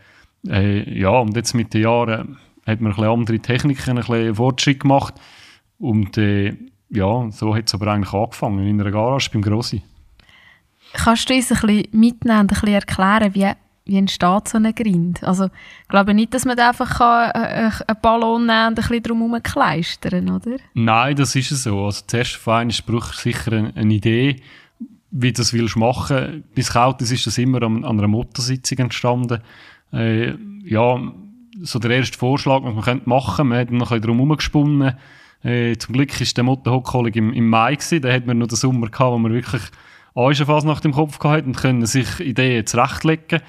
[0.48, 4.35] Äh, ja, und jetzt mit den Jahren hat man ein bisschen andere Techniken, ein bisschen
[4.35, 5.14] Fortschritt gemacht.
[5.78, 6.57] Und äh,
[6.90, 9.83] ja, so hat es aber eigentlich angefangen, in einer Garage beim Grossi.
[10.92, 13.50] Kannst du uns ein bisschen mitnehmen und ein bisschen erklären, wie,
[13.85, 15.24] wie entsteht so ein Grind?
[15.24, 18.74] Also, ich glaube nicht, dass man einfach kann, äh, äh, einen Ballon nehmen und ein
[18.74, 20.57] bisschen drumherum kleistern oder?
[20.74, 21.85] Nein, das ist so.
[21.87, 24.37] Also, zuerst fein braucht sicher eine, eine Idee,
[25.11, 26.44] wie du das willst machen.
[26.54, 29.40] Bis kalt ist das immer an, an einer Motorsitzung entstanden
[29.94, 31.00] äh, ja,
[31.62, 33.48] so der erste Vorschlag, was man könnte machen.
[33.48, 34.94] Man hat noch ein bisschen drum herumgesponnen.
[35.42, 38.02] Äh, zum Glück war der Motorhockholig im, im Mai gewesen.
[38.02, 39.62] Da hat man noch den Sommer gehabt, wo man wirklich
[40.14, 43.40] alles fast nach dem Kopf gehabt und können sich Ideen zurechtlegen.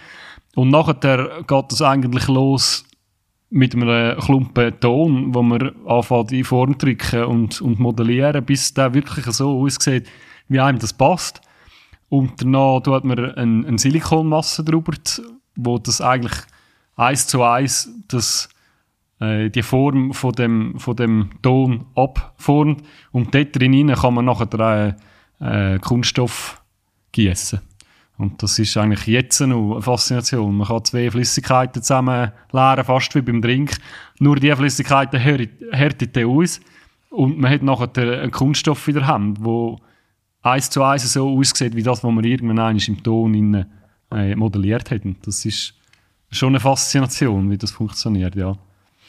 [0.56, 2.86] Und nachher geht es eigentlich los
[3.50, 8.94] mit einem Klumpen Ton, wo man anfängt in Form drücken und, und modellieren, bis der
[8.94, 10.08] wirklich so aussieht,
[10.48, 11.42] wie einem das passt.
[12.10, 14.94] Und danach tut man eine, eine Silikonmasse drüber
[15.56, 16.38] wo das eigentlich
[16.96, 18.50] eins zu eins das,
[19.20, 22.84] äh, die Form von dem, von dem Ton abformt.
[23.12, 24.96] Und dort drin kann man nachher
[25.40, 26.62] äh, äh, Kunststoff
[27.12, 27.62] gießen.
[28.18, 30.56] Und das ist eigentlich jetzt noch eine Faszination.
[30.56, 33.76] Man kann zwei Flüssigkeiten zusammen leeren, fast wie beim Drink.
[34.20, 36.62] Nur die Flüssigkeiten härtet aus.
[37.10, 39.76] Und man hat nachher einen Kunststoff in der Hand, der
[40.44, 43.66] eins zu eins so aussieht, wie das, was man irgendwann im Ton innen
[44.12, 45.18] äh, modelliert haben.
[45.24, 45.74] Das ist
[46.32, 48.56] schon eine Faszination, wie das funktioniert, ja.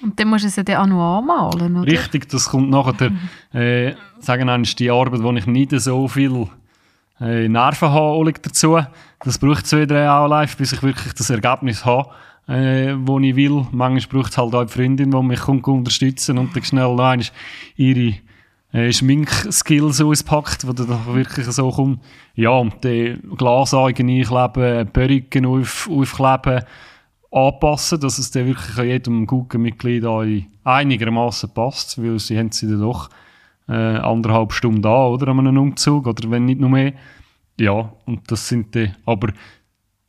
[0.02, 1.90] Und dann musst du es ja dann auch noch anmalen, oder?
[1.90, 3.12] Richtig, das kommt nachher,
[3.52, 6.48] äh, sagen wir die Arbeit, wo ich nicht so viel
[7.20, 8.78] äh, Nerven habe dazu.
[9.24, 12.10] Das braucht zwei, drei live, bis ich wirklich das Ergebnis habe,
[12.46, 13.66] äh, wo ich will.
[13.72, 17.16] Manchmal braucht es halt auch eine Freundin, die mich kommt, unterstützen und dann schnell noch
[17.76, 18.14] ihre
[18.76, 22.02] äh, Schminkskills auspackt, wo dann wirklich so kommt.
[22.34, 26.62] Ja, und die Glasaugen einkleben, Perücken auf, aufkleben,
[27.30, 30.04] anpassen, dass es dann wirklich jedem guten Mitglied
[30.62, 33.08] einigermaßen passt, weil sie haben sie dann doch
[33.66, 36.92] äh, anderthalb Stunden da, oder, an einem Umzug, oder wenn nicht noch mehr.
[37.58, 39.32] Ja, und das sind die, aber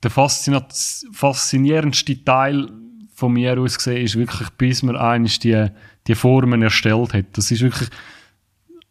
[0.03, 2.69] der faszinierendste Teil
[3.13, 5.67] von mir aus gesehen ist wirklich, bis man eines die,
[6.05, 7.27] die Formen erstellt hat.
[7.33, 7.89] Das ist wirklich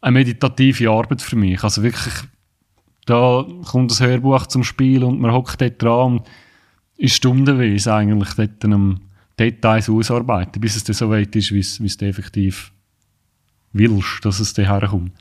[0.07, 1.65] eine meditative Arbeit für mich.
[1.65, 2.15] Also wirklich,
[3.07, 6.29] da kommt das Hörbuch zum Spiel und man hockt dort dran und
[6.97, 9.01] ist stundenweise eigentlich dort am
[9.39, 12.73] Details ausarbeiten, bis es dann so weit ist, wie es effektiv
[13.73, 15.13] willst, dass es dann herkommt.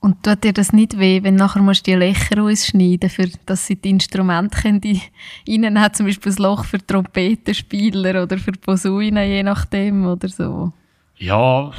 [0.00, 3.68] Und tut dir das nicht weh, wenn nachher musst du die Löcher ausschneiden, für dass
[3.68, 5.00] sie die Instrumente können, die
[5.44, 10.72] innen hat zum Beispiel ein Loch für Trompetenspieler oder für Posaunen, je nachdem oder so?
[11.18, 11.70] Ja,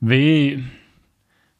[0.00, 0.62] weh.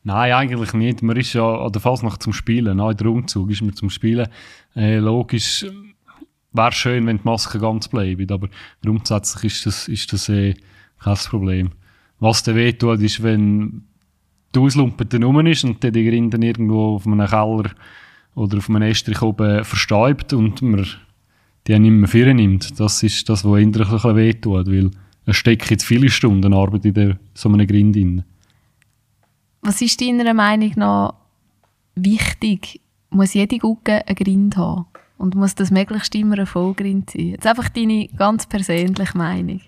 [0.04, 1.02] Nein, eigentlich nicht.
[1.02, 2.78] Man ist ja an der Fasnacht zum Spielen.
[2.78, 4.28] Nein, der Umzug ist man zum Spielen.
[4.74, 5.64] Äh, logisch
[6.52, 8.48] wäre schön, wenn die Maske ganz bleibt, aber
[8.82, 10.54] grundsätzlich ist das, ist das äh,
[10.98, 11.70] kein Problem.
[12.18, 13.84] Was dir weh tut, ist, wenn
[14.54, 17.70] die Auslumpe dann rum ist und dann die Grinden irgendwo auf einem Keller
[18.34, 20.86] oder auf einem Estrich oben verstäubt und man
[21.66, 22.78] die nicht mehr führen nimmt.
[22.78, 24.90] Das ist das, was innerlich ein bisschen wehtut, weil
[25.26, 28.24] es steckt jetzt viele Stunden Arbeit in der, so einem Grind drin.
[29.64, 31.14] Was ist deiner Meinung nach
[31.94, 32.80] wichtig?
[33.10, 34.86] Muss jede Gucke einen Grind haben?
[35.18, 37.28] Und muss das möglichst immer ein Vollgrind sein?
[37.28, 39.60] Jetzt einfach deine ganz persönliche Meinung.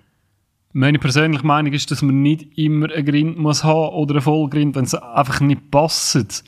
[0.72, 4.74] Meine persönliche Meinung ist, dass man nicht immer einen Grind muss haben oder einen Vollgrind,
[4.74, 6.42] wenn es einfach nicht passt.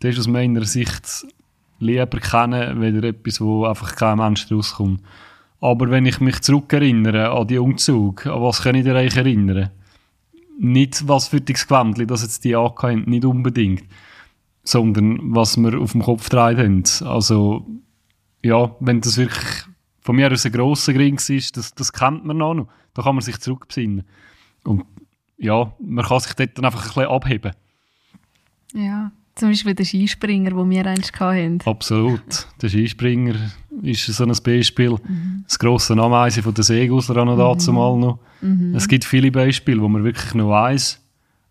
[0.00, 1.26] Das ist aus meiner Sicht
[1.78, 5.00] lieber kennen, weder etwas, wo einfach kein Mensch rauskommt.
[5.60, 9.70] Aber wenn ich mich zurückerinnere an die Umzug, an was kann ich dir eigentlich erinnern?
[10.62, 13.84] Nicht, was für die Gewändchen, dass jetzt die angehört nicht unbedingt,
[14.62, 16.84] sondern was wir auf dem Kopf drehen haben.
[17.08, 17.66] Also,
[18.44, 19.64] ja, wenn das wirklich
[20.02, 22.68] von mir aus ein grosser Grind ist, das, das kennt man noch.
[22.94, 24.04] Da kann man sich zurückbesinnen.
[24.64, 24.84] Und
[25.38, 27.52] ja, man kann sich dort dann einfach ein bisschen abheben.
[28.74, 31.60] Ja, zum Beispiel der Skispringer, den wir einst hatten.
[31.64, 32.46] Absolut.
[32.60, 33.34] Der Skispringer
[33.82, 34.90] ist so ein Beispiel.
[34.90, 35.44] Mhm.
[35.46, 37.38] Das grosse Ameisen von der Segusler auch noch mhm.
[37.38, 38.18] dazu mal noch.
[38.40, 38.74] Mhm.
[38.74, 41.00] Es gibt viele Beispiele, wo man wirklich noch weiss,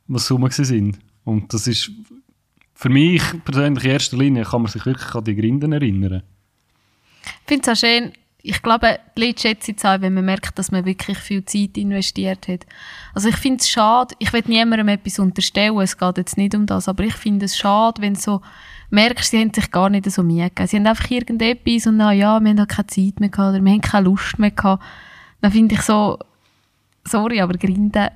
[0.08, 1.00] was rum sind.
[1.26, 1.92] Und das ist
[2.76, 6.24] für mich persönlich in erster Linie kann man sich wirklich an die Grinden erinnern.
[7.24, 10.58] Ich finde es auch schön, ich glaube, die Leute schätzen es auch, wenn man merkt,
[10.58, 12.66] dass man wirklich viel Zeit investiert hat.
[13.14, 16.66] Also ich finde es schade, ich will niemandem etwas unterstellen, es geht jetzt nicht um
[16.66, 18.42] das, aber ich finde es schade, wenn so
[18.92, 20.68] merkst, sie haben sich gar nicht so Mühe gegeben.
[20.68, 23.72] Sie haben einfach irgendetwas und na ja, wir haben keine Zeit mehr gehabt oder wir
[23.72, 24.84] haben keine Lust mehr gehabt.
[25.42, 26.18] Dann finde ich so,
[27.04, 28.08] sorry, aber Grinden,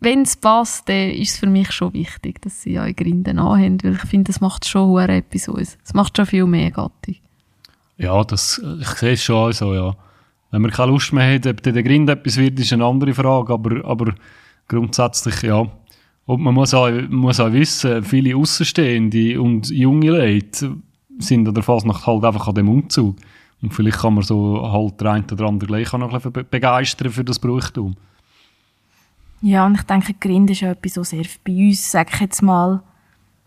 [0.00, 3.82] wenn es passt, dann ist es für mich schon wichtig, dass sie ja Grinden anhaben,
[3.82, 5.76] weil ich finde, das macht schon etwas aus.
[5.84, 7.16] Es macht schon viel mehr Gattung.
[7.98, 9.94] Ja, das, ich sehe es schon so, ja.
[10.50, 13.52] Wenn man keine Lust mehr hat, ob der Grind etwas wird, ist eine andere Frage,
[13.52, 14.14] aber, aber
[14.68, 15.66] grundsätzlich, ja.
[16.26, 20.76] Und man muss auch, muss auch wissen, viele Außenstehende und junge Leute
[21.18, 23.16] sind an der Fasnacht halt einfach an dem Umzug.
[23.62, 26.46] Und vielleicht kann man so halt der eine oder andere gleich auch noch ein bisschen
[26.50, 27.96] begeistern für das Brauchtum.
[29.40, 32.42] Ja, und ich denke, Grind ist ja etwas, was sehr bei uns, sag ich jetzt
[32.42, 32.82] mal,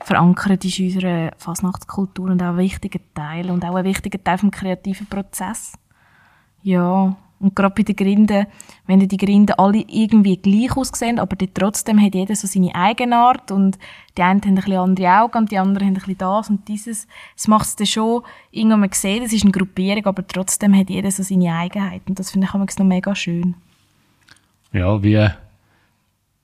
[0.02, 4.38] verankert ist in unserer Fasnachtskultur und auch ein wichtiger Teil und auch ein wichtiger Teil
[4.38, 5.74] vom kreativen Prozess.
[6.64, 8.48] Ja, und gerade bei den Grinden,
[8.86, 13.78] wenn die Grinden alle irgendwie gleich aussehen, aber trotzdem hat jeder so seine Eigenart und
[14.18, 16.68] die einen haben ein bisschen andere Augen und die anderen haben ein bisschen das und
[16.68, 17.08] dieses.
[17.36, 20.90] Das macht es dann schon, irgendwann man sieht, es ist eine Gruppierung, aber trotzdem hat
[20.90, 23.56] jeder so seine Eigenheiten und das finde ich noch mega schön.
[24.74, 25.30] Ja, wie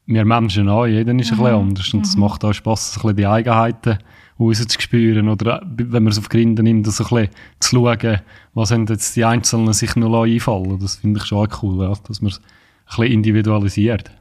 [0.07, 1.37] wir Menschen auch, jeder ist mhm.
[1.39, 2.21] ein bisschen anders und es mhm.
[2.21, 3.97] macht auch Spass, ein bisschen die Eigenheiten
[4.39, 8.21] rauszuspüren oder wenn man es auf Grinde nimmt, so ein bisschen zu schauen,
[8.53, 12.21] was haben jetzt die Einzelnen sich noch einfallen Das finde ich schon cool, ja, dass
[12.21, 12.43] man es ein
[12.87, 14.11] bisschen individualisiert.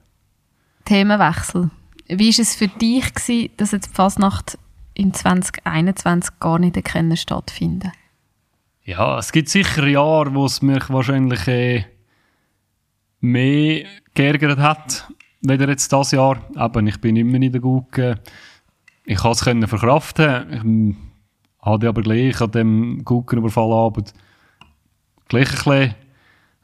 [0.85, 1.71] Themenwechsel.
[2.07, 4.59] Wie war es für dich, gewesen, dass jetzt die Fasnacht
[4.95, 6.79] im 2021 gar nicht
[7.19, 7.93] stattfinden
[8.85, 11.85] Ja, es gibt sicher Jahre, wo es mich wahrscheinlich äh,
[13.21, 15.09] mehr geärgert hat
[15.45, 16.39] weder jetzt das Jahr.
[16.57, 18.21] Eben, ich bin immer in der Gugge.
[19.05, 20.97] Ich konnte es verkraften.
[21.61, 24.13] Ich hatte aber gleich an dem Guggenüberfallabend
[25.29, 25.95] gleich ein bisschen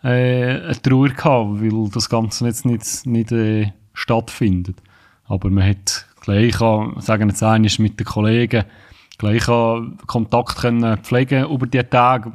[0.03, 4.77] äh, eine Trauer gehabt, weil das Ganze jetzt nicht, nicht äh, stattfindet.
[5.25, 8.65] Aber man hat gleich an, sagen jetzt eines mit den Kollegen,
[9.19, 9.47] gleich
[10.07, 12.33] Kontakt können pflegen über die Tage.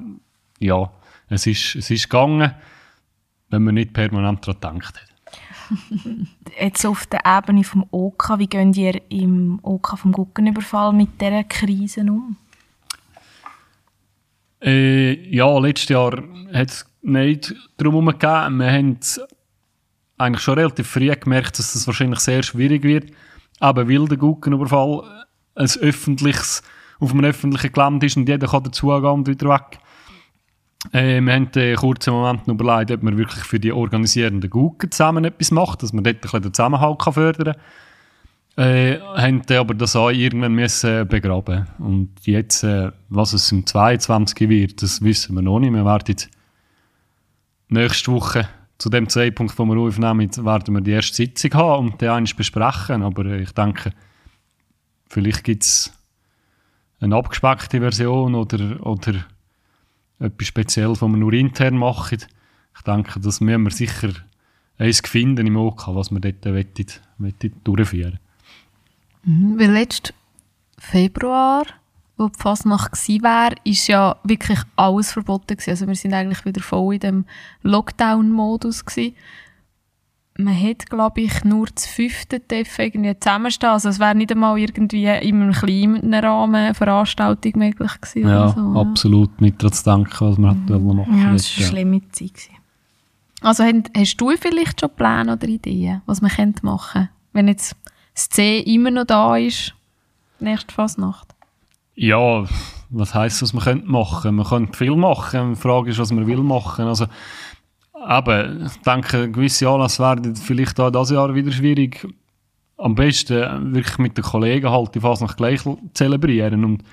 [0.60, 0.92] Ja,
[1.28, 2.54] es ist, es ist gegangen,
[3.50, 5.15] wenn man nicht permanent daran gedacht hat.
[6.60, 11.44] Jetzt auf der Ebene vom OK, wie gehen ihr im OK vom Guggenüberfall mit dieser
[11.44, 12.38] Krise um?
[14.62, 16.24] Äh, ja, letztes Jahr
[16.54, 18.58] hat es nicht darum gegeben.
[18.58, 19.00] Wir haben
[20.18, 23.12] eigentlich schon relativ früh gemerkt, dass das wahrscheinlich sehr schwierig wird.
[23.60, 25.26] Aber weil der Guggenüberfall
[25.56, 26.64] ein öffentliches,
[27.00, 29.80] auf einem öffentlichen Gelände ist und jeder kann dazugehen und wieder weg.
[30.92, 35.26] Äh, wir haben einen kurzen Moment überlegt, ob man wirklich für die organisierenden Guggen zusammen
[35.26, 37.62] etwas macht, dass man dort ein bisschen den Zusammenhalt fördern kann.
[38.58, 43.66] Äh, haben dann aber das auch irgendwann müssen begraben Und jetzt, äh, was es im
[43.66, 45.74] 22 wird, das wissen wir noch nicht.
[45.74, 46.16] Wir werden
[47.68, 52.02] nächste Woche, zu dem Zeitpunkt, wo wir aufnehmen, werden wir die erste Sitzung haben und
[52.02, 53.04] dann eines besprechen.
[53.04, 53.92] Aber äh, ich denke,
[55.10, 55.94] vielleicht gibt es
[57.00, 59.26] eine abgespeckte Version oder, oder
[60.20, 62.20] etwas Spezielles, was wir nur intern machen.
[62.76, 64.10] Ich denke, das müssen wir sicher
[64.78, 68.20] eins finden im OK, was wir dort wettet, wettet durchführen
[69.24, 70.14] mhm, Weil letzten
[70.78, 71.66] Februar,
[72.18, 75.70] wo die Fasnacht gewesen wäre, ist ja wirklich alles verboten gewesen.
[75.70, 77.26] Also wir sind eigentlich wieder voll in dem
[77.64, 79.16] Lockdown-Modus gewesen.
[80.38, 83.70] Man hat, glaube ich, nur das fünfte Treffen irgendwie zusammenstehen.
[83.70, 88.30] Also es wäre nicht einmal irgendwie in einem kleinen Rahmen eine Veranstaltung möglich gewesen.
[88.30, 88.82] Ja, so, ja.
[88.82, 89.40] absolut.
[89.40, 90.98] Nicht daran zu denken, was wir mhm.
[90.98, 92.34] machen Ja, das war eine schlimme Zeit.
[92.34, 92.56] Gewesen.
[93.42, 97.76] Also hast du vielleicht schon Pläne oder Ideen, was man könnte machen wenn jetzt
[98.16, 99.76] das C immer noch da ist,
[100.40, 101.36] nächste Fasnacht?
[101.96, 102.46] Ja,
[102.90, 104.36] was heisst, was man könnte machen?
[104.36, 105.54] Man könnte viel machen.
[105.54, 106.86] Die Frage ist, was man will machen.
[106.86, 107.08] Also,
[108.08, 112.08] eben, ich denke, gewisse Anlässe werden vielleicht auch dieses Jahr wieder schwierig.
[112.78, 115.62] Am besten wirklich mit den Kollegen halt die Fasnacht gleich
[115.94, 116.84] zelebrieren und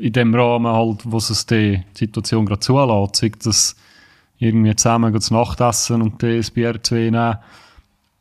[0.00, 3.76] in dem Rahmen halt, wo es die Situation gerade zulässt, sei das
[4.38, 7.36] irgendwie zusammen zu Nacht essen und das Bier zu nehmen.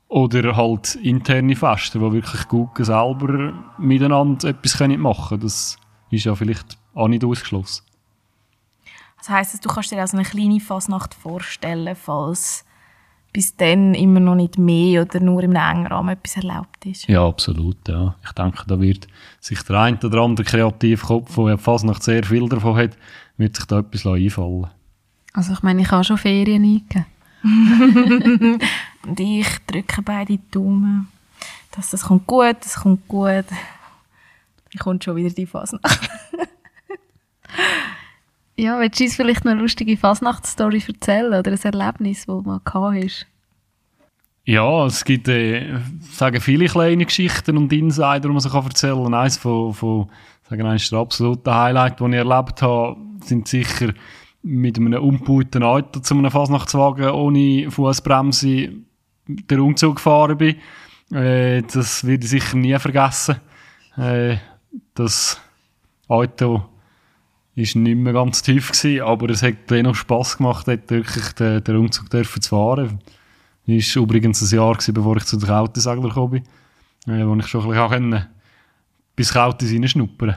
[0.07, 5.41] Oder halt interne Feste, wo wirklich Gucken selber miteinander etwas machen können.
[5.41, 5.77] Das
[6.11, 7.83] ist ja vielleicht auch nicht ausgeschlossen.
[9.21, 12.65] Das heisst, du kannst dir also eine kleine Fasnacht vorstellen, falls
[13.31, 17.07] bis dann immer noch nicht mehr oder nur im engen Rahmen etwas erlaubt ist?
[17.07, 17.87] Ja, absolut.
[17.87, 18.15] Ja.
[18.25, 19.07] Ich denke, da wird
[19.39, 22.97] sich der ein oder andere Kreativkopf, der ja Fasnacht sehr viel davon hat,
[23.37, 24.69] wird sich da etwas einfallen
[25.33, 27.05] also ich meine, ich habe schon Ferien eingegeben.
[29.03, 31.07] und ich drücke beide Daumen,
[31.71, 33.45] dass das kommt gut, das kommt gut.
[34.71, 36.09] Wie kommt schon wieder die Fasnacht?
[38.57, 42.61] ja, willst du uns vielleicht noch eine lustige Fasnachtsstory erzählen oder ein Erlebnis, das man
[42.65, 43.27] hast?
[44.43, 45.79] Ja, es gibt äh,
[46.11, 49.13] sagen viele kleine Geschichten und Insider, die man sich erzählen kann.
[49.13, 50.09] Eines von, von
[50.49, 53.93] sagen, eines der absoluten Highlights, die ich erlebt habe, sind sicher
[54.41, 58.69] mit einem umgebauten Auto zu einem Fasnachtswagen ohne Fußbremse
[59.27, 60.55] den Umzug gefahren bin.
[61.13, 63.35] Äh, das werde ich sicher nie vergessen.
[63.95, 64.37] Äh,
[64.95, 65.39] das
[66.07, 66.63] Auto
[67.55, 71.63] ist nicht mehr ganz tief gewesen, aber es hat dennoch Spass gemacht, dort wirklich den,
[71.63, 72.99] den Umzug dürfen zu fahren.
[73.67, 76.43] Das war übrigens ein Jahr, gewesen, bevor ich zu den Kautensegler gekommen
[77.05, 78.27] bin, äh, wo ich schon ein bisschen
[79.15, 80.35] bis Kautis reinschnuppern.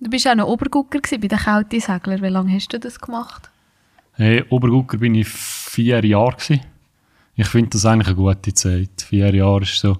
[0.00, 2.20] Du bist auch noch Obergucker bei den Kältesegler.
[2.20, 3.50] Wie lange hast du das gemacht?
[4.12, 6.60] Hey, Obergucker bin ich vier Jahre gewesen.
[7.34, 9.02] Ich finde das eigentlich eine gute Zeit.
[9.02, 9.98] Vier Jahre ist so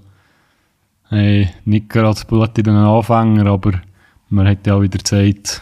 [1.09, 3.81] hey, nicht gerade Blut in den Anfänger, aber
[4.29, 5.61] man hat ja auch wieder Zeit,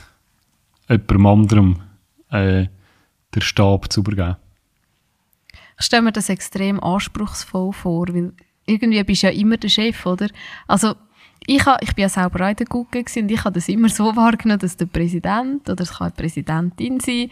[0.89, 1.83] jemandem anderem
[2.31, 2.67] äh,
[3.35, 4.37] den Stab zu übergeben.
[5.79, 8.33] Ich stelle mir das extrem anspruchsvoll vor, weil
[8.67, 10.29] irgendwie bist du ja immer der Chef, oder?
[10.67, 10.95] Also
[11.47, 14.05] ich, ha, ich bin ja selber auch der Gucke und ich habe das immer so
[14.17, 17.31] wahrgenommen, dass der Präsident oder es kann eine Präsidentin sein,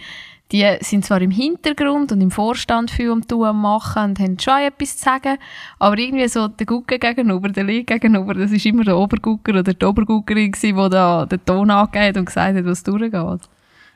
[0.52, 4.60] die sind zwar im Hintergrund und im Vorstand viel am Tun machen und haben schon
[4.60, 5.38] etwas zu sagen,
[5.78, 9.72] aber irgendwie so der Gucke gegenüber, der Lee gegenüber, das ist immer der Obergucker oder
[9.72, 13.48] die Oberguckerin gewesen, die da den Ton angegeben und gesagt hat, was durchgeht.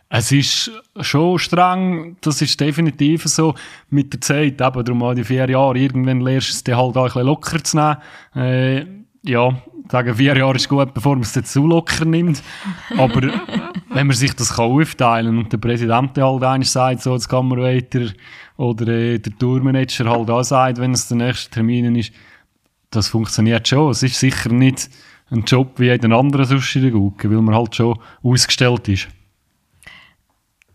[0.09, 3.55] Es ist schon streng, das ist definitiv so
[3.91, 6.97] mit der Zeit, eben darum auch die vier Jahre, irgendwann lernst du es dir halt
[6.97, 7.97] auch ein bisschen locker zu nehmen.
[8.35, 8.87] Äh,
[9.29, 12.43] ja, sagen, vier Jahre ist gut, bevor man es zu locker nimmt.
[12.97, 13.23] Aber
[13.91, 17.49] wenn man sich das kann aufteilen und der Präsident halt eines sagt, so, jetzt kann
[17.49, 18.07] man weiter,
[18.57, 22.13] oder äh, der Tourmanager halt auch sagt, wenn es der nächste Termin ist,
[22.91, 23.91] das funktioniert schon.
[23.91, 24.91] Es ist sicher nicht
[25.31, 29.09] ein Job wie jeden anderen sonst in der Gucke, weil man halt schon ausgestellt ist.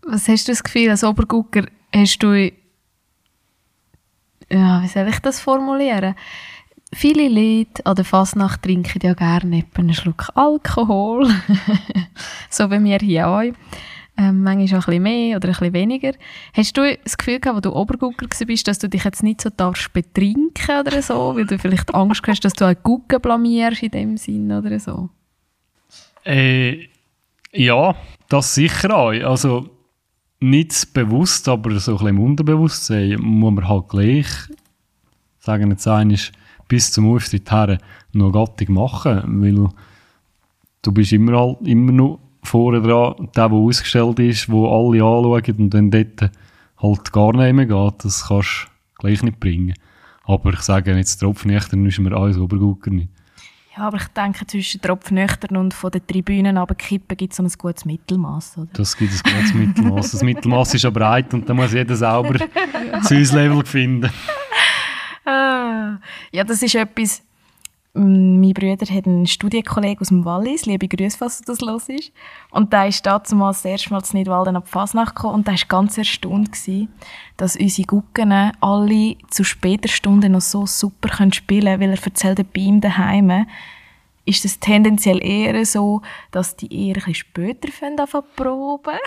[0.06, 2.52] Was hast du das Gefühl, als Obergucker hast du,
[4.50, 6.14] ja, wie soll ich das formulieren?
[6.94, 11.26] Viele Leute an der Fasnacht trinken ja gerne einen Schluck Alkohol.
[12.50, 13.52] so wie wir hier auch.
[14.18, 16.12] Ähm, manchmal auch ein bisschen mehr oder ein bisschen weniger.
[16.52, 19.48] Hast du das Gefühl gehabt, als du Obergucker bist, dass du dich jetzt nicht so
[19.48, 23.90] darfst betrinken oder so, weil du vielleicht Angst hast, dass du einen Gucken blamierst in
[23.90, 25.08] dem Sinn oder so?
[26.24, 26.88] Äh,
[27.52, 27.94] ja,
[28.28, 29.12] das sicher auch.
[29.12, 29.70] Also
[30.40, 34.26] nicht bewusst, aber so ein bisschen im Unterbewusstsein muss man halt gleich
[35.38, 36.32] sagen, jetzt ist
[36.72, 37.76] bis zum Auftritt her
[38.14, 39.68] noch gattig machen, weil
[40.80, 45.56] du bist immer, halt, immer noch vorne dran, der, der ausgestellt ist, wo alle anschauen
[45.58, 46.30] und dann dort
[46.78, 49.74] halt gar nicht mehr geht, das kannst du gleich nicht bringen.
[50.24, 53.10] Aber ich sage jetzt, Tropfnächtern ist mir alles Obergucker nicht.
[53.76, 57.52] Ja, aber ich denke, zwischen Tropfnüchtern und von den Tribünen runterkippen gibt es so ein
[57.58, 58.68] gutes Mittelmaß, oder?
[58.72, 60.10] Das gibt ein gutes Mittelmaß.
[60.12, 62.38] Das Mittelmaß ist ja breit und da muss jeder selber
[63.02, 64.10] sein Level finden.
[65.24, 65.98] Ah,
[66.32, 67.22] ja, das ist etwas,
[67.94, 72.10] mein Bruder hat einen Studienkollegen aus dem Wallis, liebe Grüße, falls du das los ist.
[72.50, 75.34] Und der ist damals das erste Mal zu Nidwalden ab Fasnacht gekommen.
[75.34, 76.88] Und der war ganz erstaunt, gewesen,
[77.36, 82.52] dass unsere Gucken alle zu später Stunde noch so super spielen können, weil er erzählt,
[82.54, 83.46] bei ihm daheim
[84.24, 86.00] ist es tendenziell eher so,
[86.30, 88.98] dass die eher ein bisschen später anfangen proben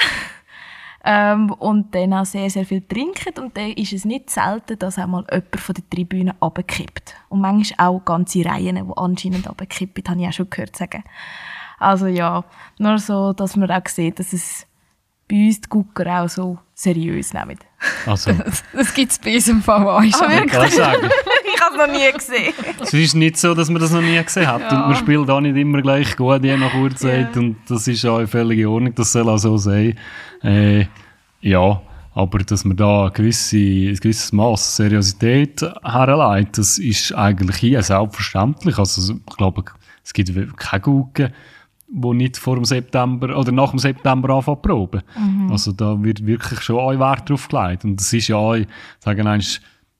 [1.07, 4.97] ähm, und dann auch sehr, sehr viel trinken und dann ist es nicht selten, dass
[4.97, 7.13] auch mal jemand von der Tribüne runterkippt.
[7.29, 11.03] Und manchmal auch ganze Reihen, die anscheinend runterkippen, habe ich auch schon gehört sagen.
[11.77, 12.43] Also ja,
[12.79, 14.65] nur so, dass man auch sieht, dass es
[15.27, 17.59] bei uns die Gucker auch so seriös nehmen.
[18.05, 18.31] Also.
[18.73, 20.27] das gibt es bei uns im Fall auch schon.
[20.27, 21.09] Ah, ich sagen.
[21.65, 22.53] Habe es noch nie gesehen.
[22.81, 24.61] Es ist nicht so, dass man das noch nie gesehen hat.
[24.61, 24.69] Ja.
[24.69, 27.35] Und man spielt auch nicht immer gleich gut, je nach Uhrzeit.
[27.35, 27.41] Ja.
[27.41, 29.97] Und das ist auch völlig in Ordnung, das soll auch so sein.
[30.43, 30.85] Äh,
[31.41, 31.81] ja,
[32.13, 37.83] aber dass man da ein, gewisse, ein gewisses Maß Seriosität herleitet, das ist eigentlich hier
[37.83, 38.77] selbstverständlich.
[38.77, 39.63] Also ich glaube,
[40.03, 41.33] es gibt keine Gurken,
[41.87, 45.01] die nicht vor dem September oder nach dem September anfangen proben.
[45.17, 45.51] Mhm.
[45.51, 47.83] Also da wird wirklich schon ein Wert drauf gelegt.
[47.83, 48.57] Und das ist ja auch,
[48.99, 49.43] sagen ein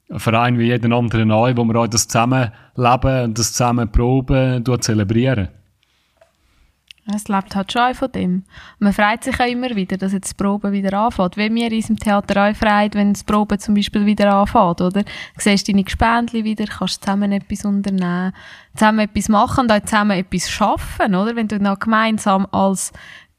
[0.10, 5.50] Verein wie jeden anderen auch, wo wir auch das Zusammenleben und das zusammen proben, zelebrieren.
[7.14, 8.44] Es lebt halt schon von dem.
[8.80, 11.38] Man freut sich auch immer wieder, dass jetzt das Proben wieder anfängt.
[11.38, 15.04] Wenn wir in unserem Theater auch freut, wenn das Proben zum Beispiel wieder anfängt, oder?
[15.04, 18.34] Du siehst deine Gespendli wieder, kannst zusammen etwas unternehmen,
[18.74, 21.36] zusammen etwas machen und auch zusammen etwas schaffen, oder?
[21.36, 22.92] Wenn du dann gemeinsam als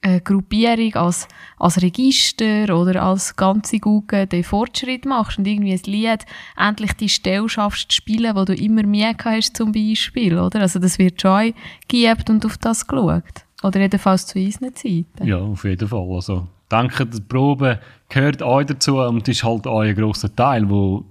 [0.06, 1.26] äh, Gruppierung, als,
[1.58, 6.24] als Register oder als ganze Google den Fortschritt machst und irgendwie ein Lied
[6.56, 10.60] endlich die Stelle schaffst zu spielen, wo du immer mehr hast zum Beispiel, oder?
[10.60, 11.54] Also das wird schon
[11.88, 13.24] gegeben und auf das geschaut.
[13.62, 15.26] Oder jedenfalls zu unseren Zeiten.
[15.26, 16.08] Ja, auf jeden Fall.
[16.12, 21.04] Also, denke, die Probe gehört auch dazu und ist halt auch ein grosser Teil, wo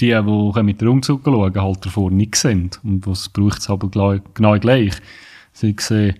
[0.00, 2.80] die, die mit dem Umzug schauen, halt davor nicht sind.
[2.82, 3.88] Und was braucht es aber
[4.34, 4.94] genau gleich.
[5.52, 6.16] Sie sehen,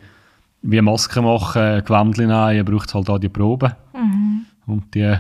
[0.63, 3.77] wie Masken machen, Gewändchen nehmen, braucht halt auch die Probe.
[3.95, 4.47] Mhm.
[4.67, 5.17] Und die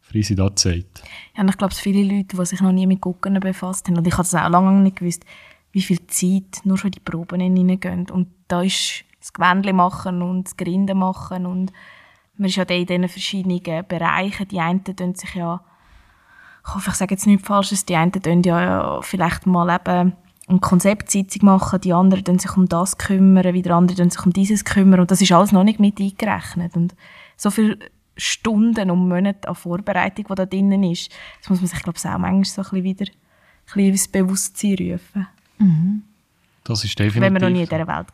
[0.00, 1.02] Frise da Zeit.
[1.34, 4.06] Ja, und ich glaube, viele Leute, die sich noch nie mit Gucken befasst haben, und
[4.06, 5.24] ich habe es auch lange nicht gewusst,
[5.72, 8.10] wie viel Zeit nur schon die Proben hineingehen.
[8.10, 11.72] Und da ist das Gewändchen machen und das Grinden machen und
[12.36, 14.48] man ist ja in diesen verschiedenen Bereichen.
[14.48, 15.60] Die einen tun sich ja,
[16.66, 20.12] ich hoffe, ich sage jetzt nichts Falsches, die einen tun ja vielleicht mal eben
[20.48, 24.32] eine Konzeptsitzung machen, die anderen tun sich um das kümmern, wieder andere tun sich um
[24.32, 26.94] dieses kümmern und das ist alles noch nicht mit eingerechnet und
[27.36, 27.78] so viele
[28.16, 32.04] Stunden und Monate an Vorbereitung, die da drinnen ist, das muss man sich, glaube ich,
[32.04, 35.26] auch manchmal so ein bisschen wieder ein bisschen ins Bewusstsein rufen.
[35.58, 36.02] Mhm.
[36.64, 37.22] Das ist definitiv.
[37.22, 38.06] Wenn man noch nie in dieser Welt war.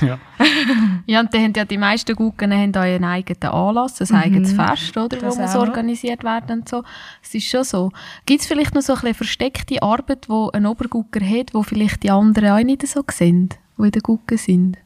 [0.00, 0.18] Ja.
[1.06, 4.22] ja, und dann haben ja die meisten Gucken haben auch einen eigenen Anlass, ein mhm.
[4.22, 6.82] eigenes Fest, oder, das wo muss organisiert werden und so.
[7.22, 7.92] Es ist schon so.
[8.24, 12.10] Gibt es vielleicht noch so eine versteckte Arbeit, die ein Obergucker hat, wo vielleicht die
[12.10, 14.78] anderen auch nicht so sind, die in den Gucken sind?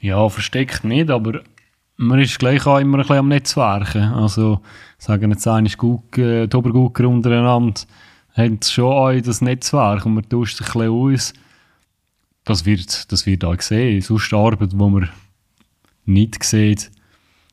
[0.00, 1.40] Ja, versteckt nicht, aber
[1.96, 4.02] man ist gleich auch immer ein bisschen am Netzwerken.
[4.02, 4.60] Also,
[4.98, 7.74] sagen jetzt einmal Gucken, die Obergucker untereinander
[8.36, 11.34] haben schon auch das Netzwerk und man tauscht sich ein bisschen aus
[12.50, 14.00] das wird, das wird auch gesehen.
[14.00, 15.08] Sonst Arbeit, die man
[16.04, 16.90] nicht sieht,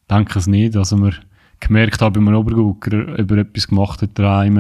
[0.10, 0.76] denke ich nicht.
[0.76, 1.16] Also man
[1.60, 4.58] gemerkt hat, wenn man Obergucker über etwas gemacht hat, daheim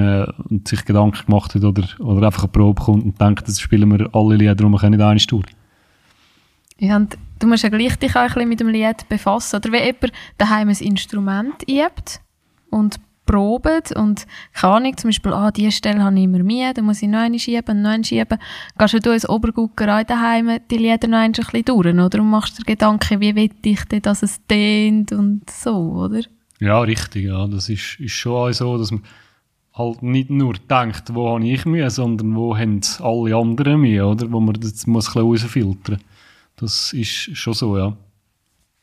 [0.49, 3.91] und sich Gedanken gemacht hat oder, oder einfach eine Probe kommt und denkt, das spielen
[3.91, 5.45] wir alle Lieder und wir können nicht eine durch.
[6.79, 9.55] Ja, und du musst ja gleich dich auch ein bisschen mit dem Lied befassen.
[9.55, 12.19] Oder wenn jemand daheim ein Instrument übt
[12.69, 16.85] und probt und keine Ahnung, zum Beispiel, ah, diese Stelle habe ich immer Mühe, dann
[16.85, 18.39] muss ich noch eine schieben, noch eine schieben.
[18.79, 22.19] Gehst du als Obergucker daheim die Lieder noch ein bisschen durch, oder?
[22.19, 26.21] Und machst dir Gedanken, wie will ich denn, dass es dehnt und so, oder?
[26.59, 27.45] Ja, richtig, ja.
[27.45, 29.03] Das ist, ist schon so, dass man
[29.73, 34.31] halt nicht nur denkt, wo habe ich Mühe, sondern wo haben alle anderen Mühe, oder?
[34.31, 35.99] Wo man das muss ein bisschen rausfiltern.
[36.55, 37.95] Das ist schon so, ja.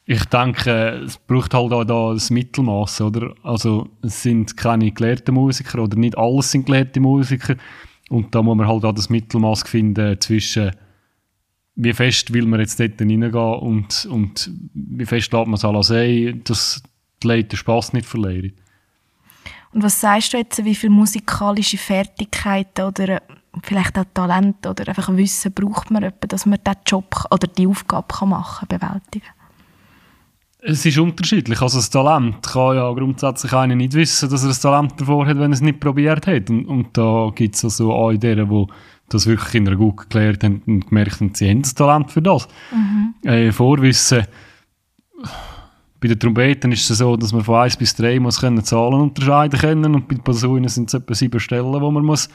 [0.06, 3.34] Ich denke, es braucht halt auch da das Mittelmaß, oder?
[3.42, 7.56] Also, es sind keine gelehrten Musiker oder nicht alles sind gelehrte Musiker.
[8.10, 10.72] Und da muss man halt auch das Mittelmaß finden zwischen,
[11.76, 15.90] wie fest will man jetzt dort reingehen und, und wie fest lässt man es alles
[15.90, 16.82] ein, dass
[17.22, 18.52] die Leute den Spass nicht verlieren.
[19.72, 23.22] Und was sagst du jetzt, wie viele musikalische Fertigkeiten oder
[23.62, 28.06] vielleicht auch Talent oder einfach Wissen braucht man, dass man diesen Job oder die Aufgabe
[28.08, 29.26] kann machen kann, bewältigen
[30.66, 31.60] Es ist unterschiedlich.
[31.60, 35.36] Also das Talent kann ja grundsätzlich einer nicht wissen, dass er das Talent davor hat,
[35.36, 36.48] wenn er es nicht probiert hat.
[36.48, 38.66] Und, und da gibt es also auch denen, die
[39.10, 42.22] das wirklich in einer gut geklärt haben und gemerkt haben, sie haben das Talent für
[42.22, 42.48] das.
[42.72, 43.14] Mhm.
[43.28, 44.26] Äh, Vorwissen,
[46.00, 49.00] bei den Trompeten ist es so, dass man von 1 bis 3 muss können Zahlen
[49.00, 52.28] unterscheiden können und bei den Personen sind es etwa sieben Stellen, die man muss,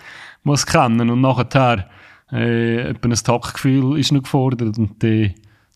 [0.43, 1.88] muss kennen und nachher
[2.32, 5.34] äh, ein Taktgefühl ist noch gefordert und die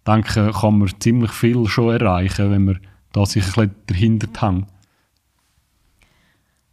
[0.07, 2.79] denke, kann man ziemlich viel schon erreichen, wenn man
[3.11, 4.67] da sich ein bisschen dahinter hängt.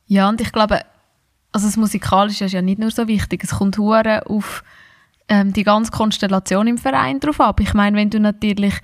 [0.07, 0.81] Ja, und ich glaube,
[1.53, 4.65] also das Musikalische ist ja nicht nur so wichtig, es kommt hure auf
[5.29, 7.61] ähm, die ganze Konstellation im Verein drauf ab.
[7.61, 8.75] Ich meine, wenn du natürlich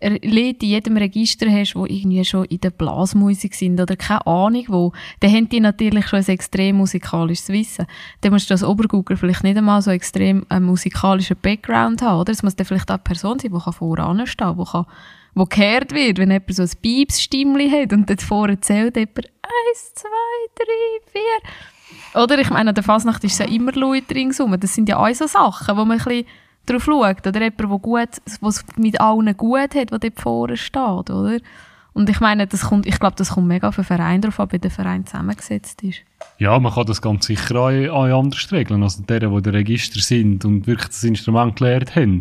[0.00, 4.64] Lied in jedem Register hast, die irgendwie schon in der Blasmusik sind oder keine Ahnung
[4.68, 7.86] wo, dann haben die natürlich schon ein extrem musikalisches Wissen.
[8.20, 12.32] Dann musst du als Obergugger vielleicht nicht einmal so extrem einen musikalischen Background haben, oder?
[12.32, 14.86] Es muss dann vielleicht auch eine Person sein, die voran stehen kann, die kann
[15.34, 19.94] wo gehört wird, wenn jemand so ein Piepsstimmli hat und dort vorne zählt jemand eins,
[19.94, 20.08] zwei,
[20.54, 22.22] drei, vier.
[22.22, 22.38] Oder?
[22.38, 24.58] Ich meine, an der Fasnacht ist ja immer Leute ringsum.
[24.60, 26.26] Das sind ja auch so Sachen, wo man ein bisschen
[26.66, 27.26] darauf schaut.
[27.26, 28.08] Oder jemand, der gut,
[28.40, 31.38] was mit allen gut hat, der dort vorne steht, oder?
[31.94, 34.50] Und ich meine, das kommt, ich glaube, das kommt mega auf den Verein drauf an,
[34.50, 36.00] wie der Verein zusammengesetzt ist.
[36.38, 38.82] Ja, man kann das ganz sicher auch, auch anders regeln.
[38.82, 42.20] Also die, die in der Register sind und wirklich das Instrument gelernt haben,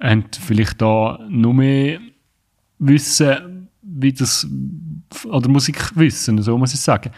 [0.00, 1.98] haben vielleicht da noch mehr
[2.78, 4.46] Wissen, wie das,
[5.24, 7.10] oder Musikwissen, so muss ich sagen.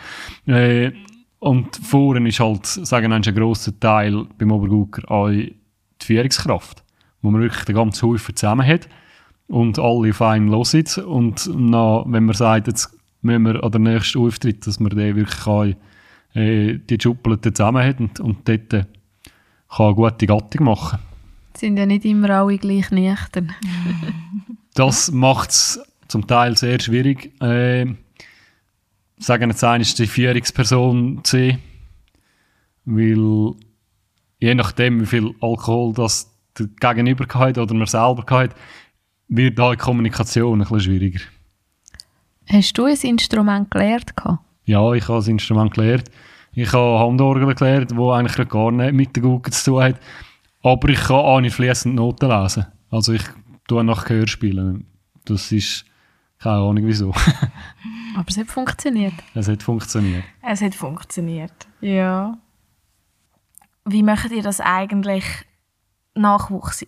[0.46, 0.92] Äh,
[1.40, 5.30] und vorne ist halt, sagen wir, ein grosser Teil beim Obergucker auch
[6.04, 6.82] die Führungskraft,
[7.22, 8.88] wo man wirklich den ganzen Haufen zusammen hat
[9.48, 14.18] und alle fein hören und dann, wenn man sagt, jetzt müssen wir an der nächsten
[14.18, 15.76] Auftritt, dass man den wirklich kann,
[16.34, 18.86] äh, die Schuppeln zusammen hat und, und dort kann
[19.86, 20.98] eine gute Gattung machen.
[21.56, 23.52] Sind ja nicht immer alle gleich nüchtern.
[24.74, 27.40] das macht es zum Teil sehr schwierig.
[27.40, 27.86] Äh,
[29.18, 31.58] sagen jetzt eine ist die Führungsperson C,
[32.84, 33.54] weil
[34.44, 38.54] je nachdem, wie viel Alkohol das der Gegenüber hat oder man selber hat,
[39.28, 41.20] wird da die Kommunikation ein bisschen schwieriger.
[42.46, 44.14] Hast du ein Instrument gelernt?
[44.66, 46.10] Ja, ich habe ein Instrument gelernt.
[46.52, 49.96] Ich habe Handorgel gelernt, wo eigentlich gar nicht mit der Google zu tun hat.
[50.62, 52.66] Aber ich kann auch nicht fließend Noten lesen.
[52.90, 53.22] Also ich
[53.66, 54.86] tue nach Gehör spielen.
[55.24, 55.86] Das ist
[56.38, 57.10] keine Ahnung wieso.
[58.16, 59.14] Aber es hat funktioniert.
[59.34, 60.24] Es hat funktioniert.
[60.42, 62.38] Es hat funktioniert, ja.
[63.84, 65.24] Wie macht ihr das eigentlich
[66.14, 66.84] Nachwuchs?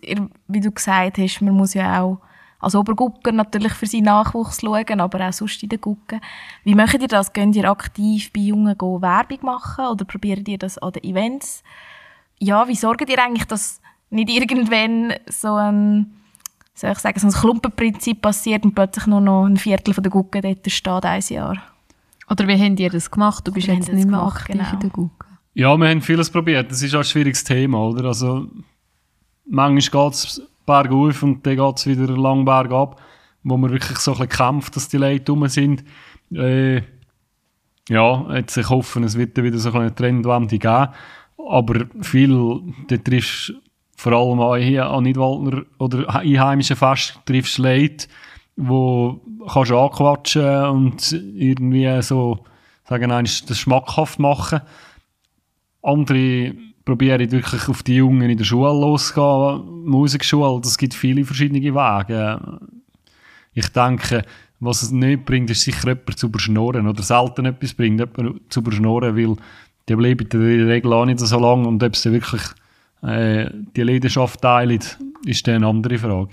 [0.47, 2.19] Wie du gesagt hast, man muss ja auch
[2.59, 6.21] als Obergucker natürlich für seinen Nachwuchs schauen, aber auch sonst in den Gucken.
[6.63, 7.33] Wie macht ihr das?
[7.33, 11.63] Gehen ihr aktiv bei Jungen Werbung machen oder probiert ihr das an den Events?
[12.39, 16.15] Ja, wie sorgt ihr eigentlich, dass nicht irgendwann so ein,
[16.73, 20.11] soll ich sagen, so ein Klumpenprinzip passiert und plötzlich nur noch ein Viertel von der
[20.11, 21.57] Gucken dort steht, ein Jahr?
[22.29, 23.47] Oder wie habt ihr das gemacht?
[23.47, 24.73] Du bist jetzt nicht mehr aktiv genau.
[24.73, 25.26] in der Gucken.
[25.57, 26.69] Ja, wir haben vieles probiert.
[26.69, 28.09] Das ist auch ein schwieriges Thema, oder?
[28.09, 28.47] Also,
[29.47, 33.01] manchmal geht es bergauf und dann geht es wieder lang bergab,
[33.41, 35.83] wo man wirklich so ein bisschen kämpft, dass die Leute rum sind.
[36.31, 36.83] Äh,
[37.89, 40.89] ja, jetzt ich hoffe, es wird wieder so eine Trendwende geben.
[41.49, 43.53] Aber viel, da triffst
[43.95, 48.05] vor allem auch hier an Nidwaldner oder einheimischen Fest triffst Leute,
[48.57, 52.45] wo kannst du anquatschen und irgendwie so,
[52.87, 54.61] sagen das schmackhaft machen
[55.87, 56.53] andere
[56.85, 62.59] probieren wirklich auf die Jungen in der Schule loszugehen, Musikschule, das gibt viele verschiedene Wege.
[63.53, 64.23] Ich denke,
[64.59, 68.61] was es nicht bringt, ist sicher jemand zu überschnorren oder selten etwas bringt, jemand zu
[68.61, 69.35] überschnorren, weil
[69.89, 72.41] die bleiben in der Regel auch nicht so lange und ob sie wirklich
[73.01, 74.79] äh, die Leidenschaft teilen,
[75.25, 76.29] ist dann eine andere Frage.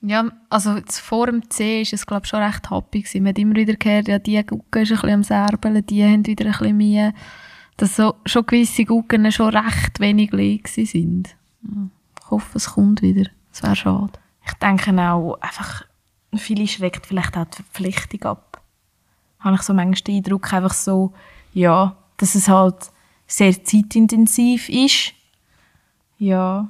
[0.00, 3.04] Ja, also vor dem C ist es glaube schon recht happy.
[3.14, 6.26] Man hat immer wieder gehört, ja, die Gucken ist ein bisschen am Särbeln, die haben
[6.26, 7.14] wieder ein bisschen mehr
[7.76, 11.36] dass so, schon gewisse Guggen schon recht wenig leer sind.
[11.62, 13.30] Ich hoffe, es kommt wieder.
[13.50, 14.12] Das wäre schade.
[14.46, 15.84] Ich denke auch, einfach,
[16.36, 18.62] viele schreckt vielleicht auch die Verpflichtung ab.
[19.40, 21.12] Habe ich so manchmal den Eindruck, einfach so,
[21.52, 22.90] ja, dass es halt
[23.26, 25.12] sehr zeitintensiv ist.
[26.18, 26.68] Ja,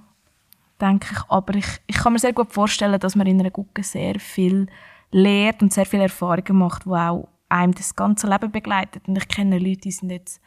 [0.81, 1.19] denke ich.
[1.29, 4.67] Aber ich, ich kann mir sehr gut vorstellen, dass man in einer Gucke sehr viel
[5.11, 9.07] lernt und sehr viele Erfahrungen macht, die auch einem das ganze Leben begleitet.
[9.07, 10.41] Und ich kenne Leute, die sind jetzt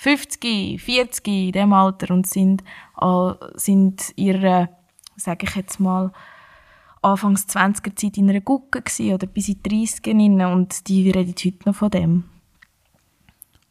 [0.00, 2.64] 50, 40 in diesem Alter und sind,
[3.02, 4.70] äh, sind ihre,
[5.16, 6.10] sage ich jetzt mal,
[7.02, 8.82] Anfangs 20er Zeit in einer Gucke
[9.12, 12.24] oder bis in die 30er und die reden heute noch von dem.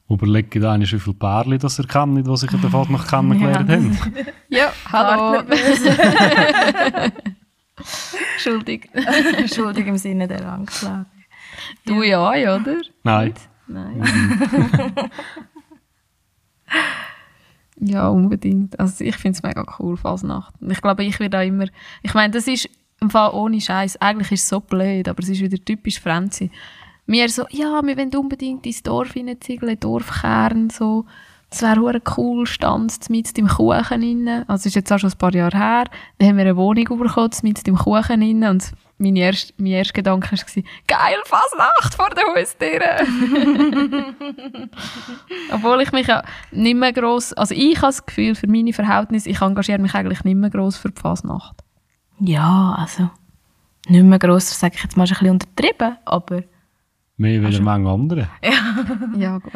[0.07, 3.69] Überlegt einer, wie viele Pärchen das er kennt, die sich in der Fahrt noch kennengelernt
[3.69, 3.75] ja.
[3.75, 3.97] haben.
[4.49, 5.43] ja, hallo.
[8.37, 8.87] Schuldig.
[9.53, 11.05] Schuldig im Sinne der Anklage.
[11.85, 12.77] Du ja, oder?
[13.03, 13.33] Nein.
[13.67, 14.03] Nein.
[17.89, 18.79] Ja, unbedingt.
[18.79, 20.53] Also ich finde es mega cool, Fasnacht.
[20.67, 21.65] Ich glaube, ich werde auch immer...
[22.01, 22.69] Ich meine, das ist
[23.01, 24.01] im Fall ohne Scheiß.
[24.01, 26.51] Eigentlich ist es so blöd, aber es ist wieder typisch Franzi.
[27.05, 31.05] Wir so, ja, wir wollen unbedingt ins Dorf hineinziegeln, Dorfkern, so.
[31.49, 34.27] Das wäre cool, stand mit im Kuchen rein.
[34.27, 35.85] Also das ist jetzt auch schon ein paar Jahre her.
[36.19, 38.43] Dann haben wir eine Wohnung bekommen, mit im Kuchen rein.
[38.43, 42.97] Und mein erster, mein erster Gedanke war, geil, Fasnacht vor der Haustüre.
[45.51, 49.29] Obwohl ich mich ja nicht mehr gross, also ich habe das Gefühl, für meine Verhältnisse,
[49.29, 51.63] ich engagiere mich eigentlich nicht mehr gross für die Fasnacht.
[52.19, 53.09] Ja, also
[53.87, 56.43] nicht mehr gross, sage ich jetzt mal, ist ein bisschen untertrieben, aber
[57.17, 58.29] Mehr wie eine Menge andere.
[59.17, 59.51] Ja, gut.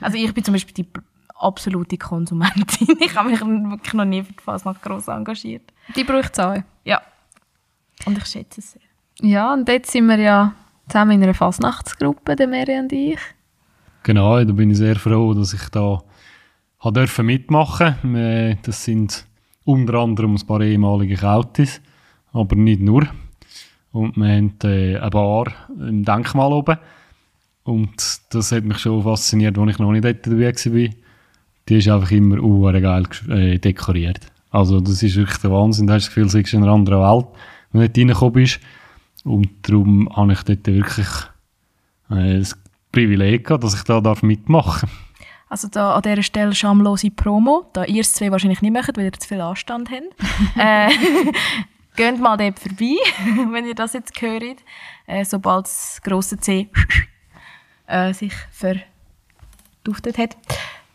[0.00, 0.86] also ich bin zum Beispiel die
[1.34, 2.88] absolute Konsumentin.
[3.00, 5.72] Ich habe mich wirklich noch nie für die Fasnacht gross engagiert.
[5.96, 6.62] Die braucht es auch.
[6.84, 7.02] Ja.
[8.06, 8.82] Und ich schätze es sehr.
[9.22, 10.54] Ja, und jetzt sind wir ja
[10.88, 13.18] zusammen in einer Fasnachtsgruppe, der Mary und ich.
[14.02, 16.02] Genau, da bin ich sehr froh, dass ich da
[16.80, 18.58] habe dürfen mitmachen.
[18.62, 19.26] Das sind
[19.64, 21.80] unter anderem ein paar ehemalige Kautis,
[22.32, 23.06] aber nicht nur.
[23.92, 25.46] Und wir haben äh, eine Bar
[25.78, 26.76] im Denkmal oben.
[27.62, 30.90] Und das hat mich schon fasziniert, als ich noch nicht dort dabei war.
[31.68, 34.20] Die ist einfach immer uh, geil äh, dekoriert.
[34.50, 35.86] Also das ist wirklich der Wahnsinn.
[35.86, 37.26] Da hast du das Gefühl, du bist in einer anderen Welt,
[37.74, 38.60] wenn du dort reingekommen bist.
[39.24, 41.08] Und darum habe ich dort wirklich
[42.10, 42.58] äh, das
[42.92, 44.88] Privileg gehabt, dass ich da darf mitmachen
[45.48, 49.04] Also da an dieser Stelle schamlose Promo, da ihr es zwei wahrscheinlich nicht macht, weil
[49.06, 50.14] ihr zu viel Anstand habt.
[50.56, 50.90] äh,
[51.96, 52.96] geht mal dort vorbei,
[53.52, 54.42] wenn ihr das jetzt hört,
[55.06, 56.68] äh, sobald das grosse C
[57.86, 60.36] äh, sich verduftet hat.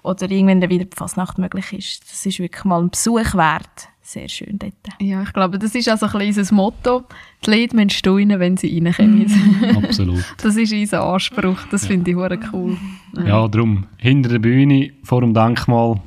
[0.02, 2.04] Oder irgendwann wieder die Fasnacht möglich ist.
[2.10, 3.90] Das ist wirklich mal ein Besuch wert.
[4.02, 4.74] Sehr schön dort.
[5.00, 7.04] Ja, ich glaube, das ist also ein unser Motto.
[7.46, 9.84] Die Leute müssen staunen, wenn sie reinkommen.
[9.84, 10.24] Absolut.
[10.42, 11.60] Das ist unser Anspruch.
[11.70, 12.76] Das finde ich hure cool.
[13.14, 16.02] Ja, darum, hinter der Bühne, vor dem Denkmal,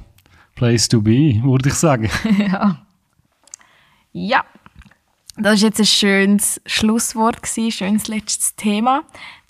[0.56, 2.08] Place to be, würde ich sagen.
[2.38, 2.84] ja.
[4.12, 4.44] Ja,
[5.36, 9.02] das war jetzt ein schönes Schlusswort, gewesen, schönes letztes Thema.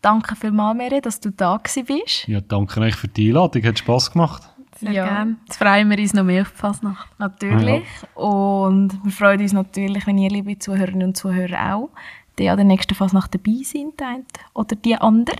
[0.03, 2.27] Danke vielmals, Mary, dass du da bist.
[2.27, 4.43] Ja, danke euch für die Einladung, hat Spass gemacht.
[4.81, 5.05] Sehr Ja.
[5.07, 5.37] gerne.
[5.47, 7.09] Jetzt freuen wir uns noch mehr auf die Fasnacht.
[7.19, 7.85] Natürlich.
[8.15, 11.91] Und wir freuen uns natürlich, wenn ihr, liebe Zuhörerinnen und Zuhörer, auch
[12.39, 14.25] die an der nächsten Fasnacht dabei sind, die
[14.55, 15.37] oder die andere.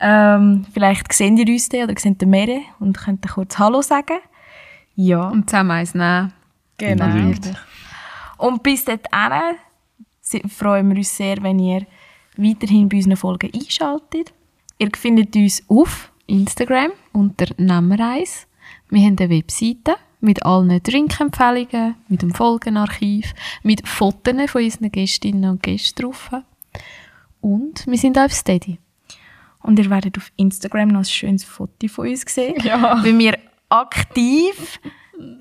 [0.00, 3.82] Ähm, vielleicht sehen ihr uns dann oder sehen den Mary und könnt dann kurz Hallo
[3.82, 4.18] sagen.
[4.94, 6.32] Ja, Und zusammen eins nehmen.
[6.76, 7.06] genau.
[7.06, 7.52] Unbedingt.
[8.36, 9.00] Und bis dahin
[10.48, 11.84] freuen wir uns sehr, wenn ihr
[12.38, 14.32] weiterhin bei unseren Folgen einschaltet.
[14.78, 18.46] Ihr findet uns auf Instagram unter Nemmereis.
[18.88, 25.50] Wir haben eine Webseite mit allen Trinkempfehlungen, mit dem Folgenarchiv, mit Fotos von unseren Gästinnen
[25.50, 26.30] und Gästen drauf.
[27.40, 28.78] Und wir sind auch auf Steady.
[29.60, 32.60] Und ihr werdet auf Instagram noch ein schönes Foto von uns sehen.
[32.62, 33.02] Ja.
[33.04, 34.80] Wie wir aktiv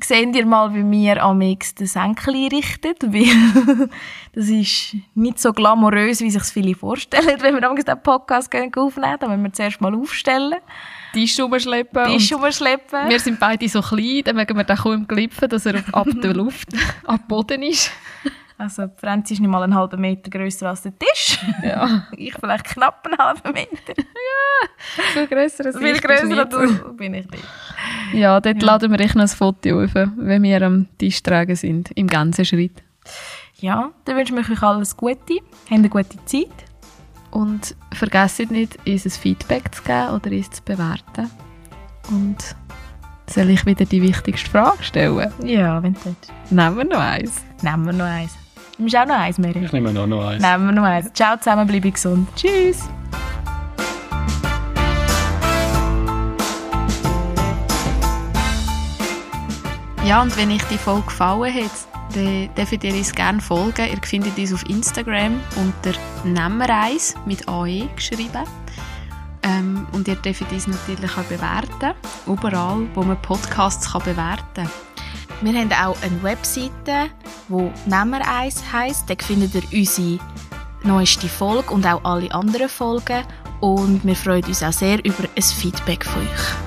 [0.04, 2.96] seht ihr mal, wie wir am nächsten Senkel einrichten.
[3.02, 3.90] Weil
[4.34, 9.18] das ist nicht so glamourös, wie sich viele vorstellen, wenn wir am den Podcast aufnehmen.
[9.20, 10.56] Da müssen wir zuerst mal aufstellen,
[11.14, 12.06] Tisch rumschleppen.
[12.06, 13.10] Tisch und umschleppen.
[13.10, 16.08] wir sind beide so klein, dann mögen wir den kaum glipfen, dass er auf, ab
[16.22, 16.70] der Luft
[17.06, 17.92] am Boden ist.
[18.60, 21.38] Also Franzi ist nicht mal einen halben Meter grösser als der Tisch.
[21.64, 22.08] Ja.
[22.18, 23.94] Ich vielleicht knapp einen halben Meter.
[25.14, 26.02] Viel grösser als Viel ich.
[26.02, 27.44] grösser bist als du bin ich nicht.
[28.14, 31.92] Ja, dort laden wir echt noch ein Foto auf, wenn wir am Tisch tragen sind,
[31.92, 32.82] im ganzen Schritt.
[33.60, 35.36] Ja, dann wünsche ich euch alles Gute.
[35.36, 36.48] Habt eine gute Zeit.
[37.30, 41.30] Und vergesst nicht, uns ein Feedback zu geben oder uns zu bewerten.
[42.10, 42.38] Und
[43.30, 45.32] soll ich wieder die wichtigste Frage stellen?
[45.44, 46.32] Ja, wenn du willst.
[46.50, 47.44] Nehmen wir noch eins.
[47.62, 48.36] Nehmen wir noch eins.
[48.78, 49.66] Du musst auch noch eins, Mary.
[49.66, 50.44] Ich nehme noch, noch eins.
[50.44, 51.12] Nehmen wir noch eins.
[51.14, 52.28] Ciao zusammen, bleibe gesund.
[52.36, 52.88] Tschüss.
[60.06, 61.72] Ja, und wenn euch die Folge gefallen hat,
[62.14, 63.88] dann dürft ihr uns gerne folgen.
[63.90, 68.44] Ihr findet uns auf Instagram unter Nemmereis mit AE geschrieben.
[69.42, 71.96] Ähm, und ihr dürft uns natürlich auch bewerten.
[72.28, 74.87] Überall, wo man Podcasts kann bewerten kann.
[75.42, 77.12] Wir haben auch eine Webseite,
[77.48, 79.08] die Nemmereis heisst.
[79.10, 80.20] Dort findet ihr unsere
[80.84, 83.24] neueste Folge und auch alle anderen Folgen.
[83.60, 86.67] Und wir freuen uns auch sehr über ein Feedback von euch.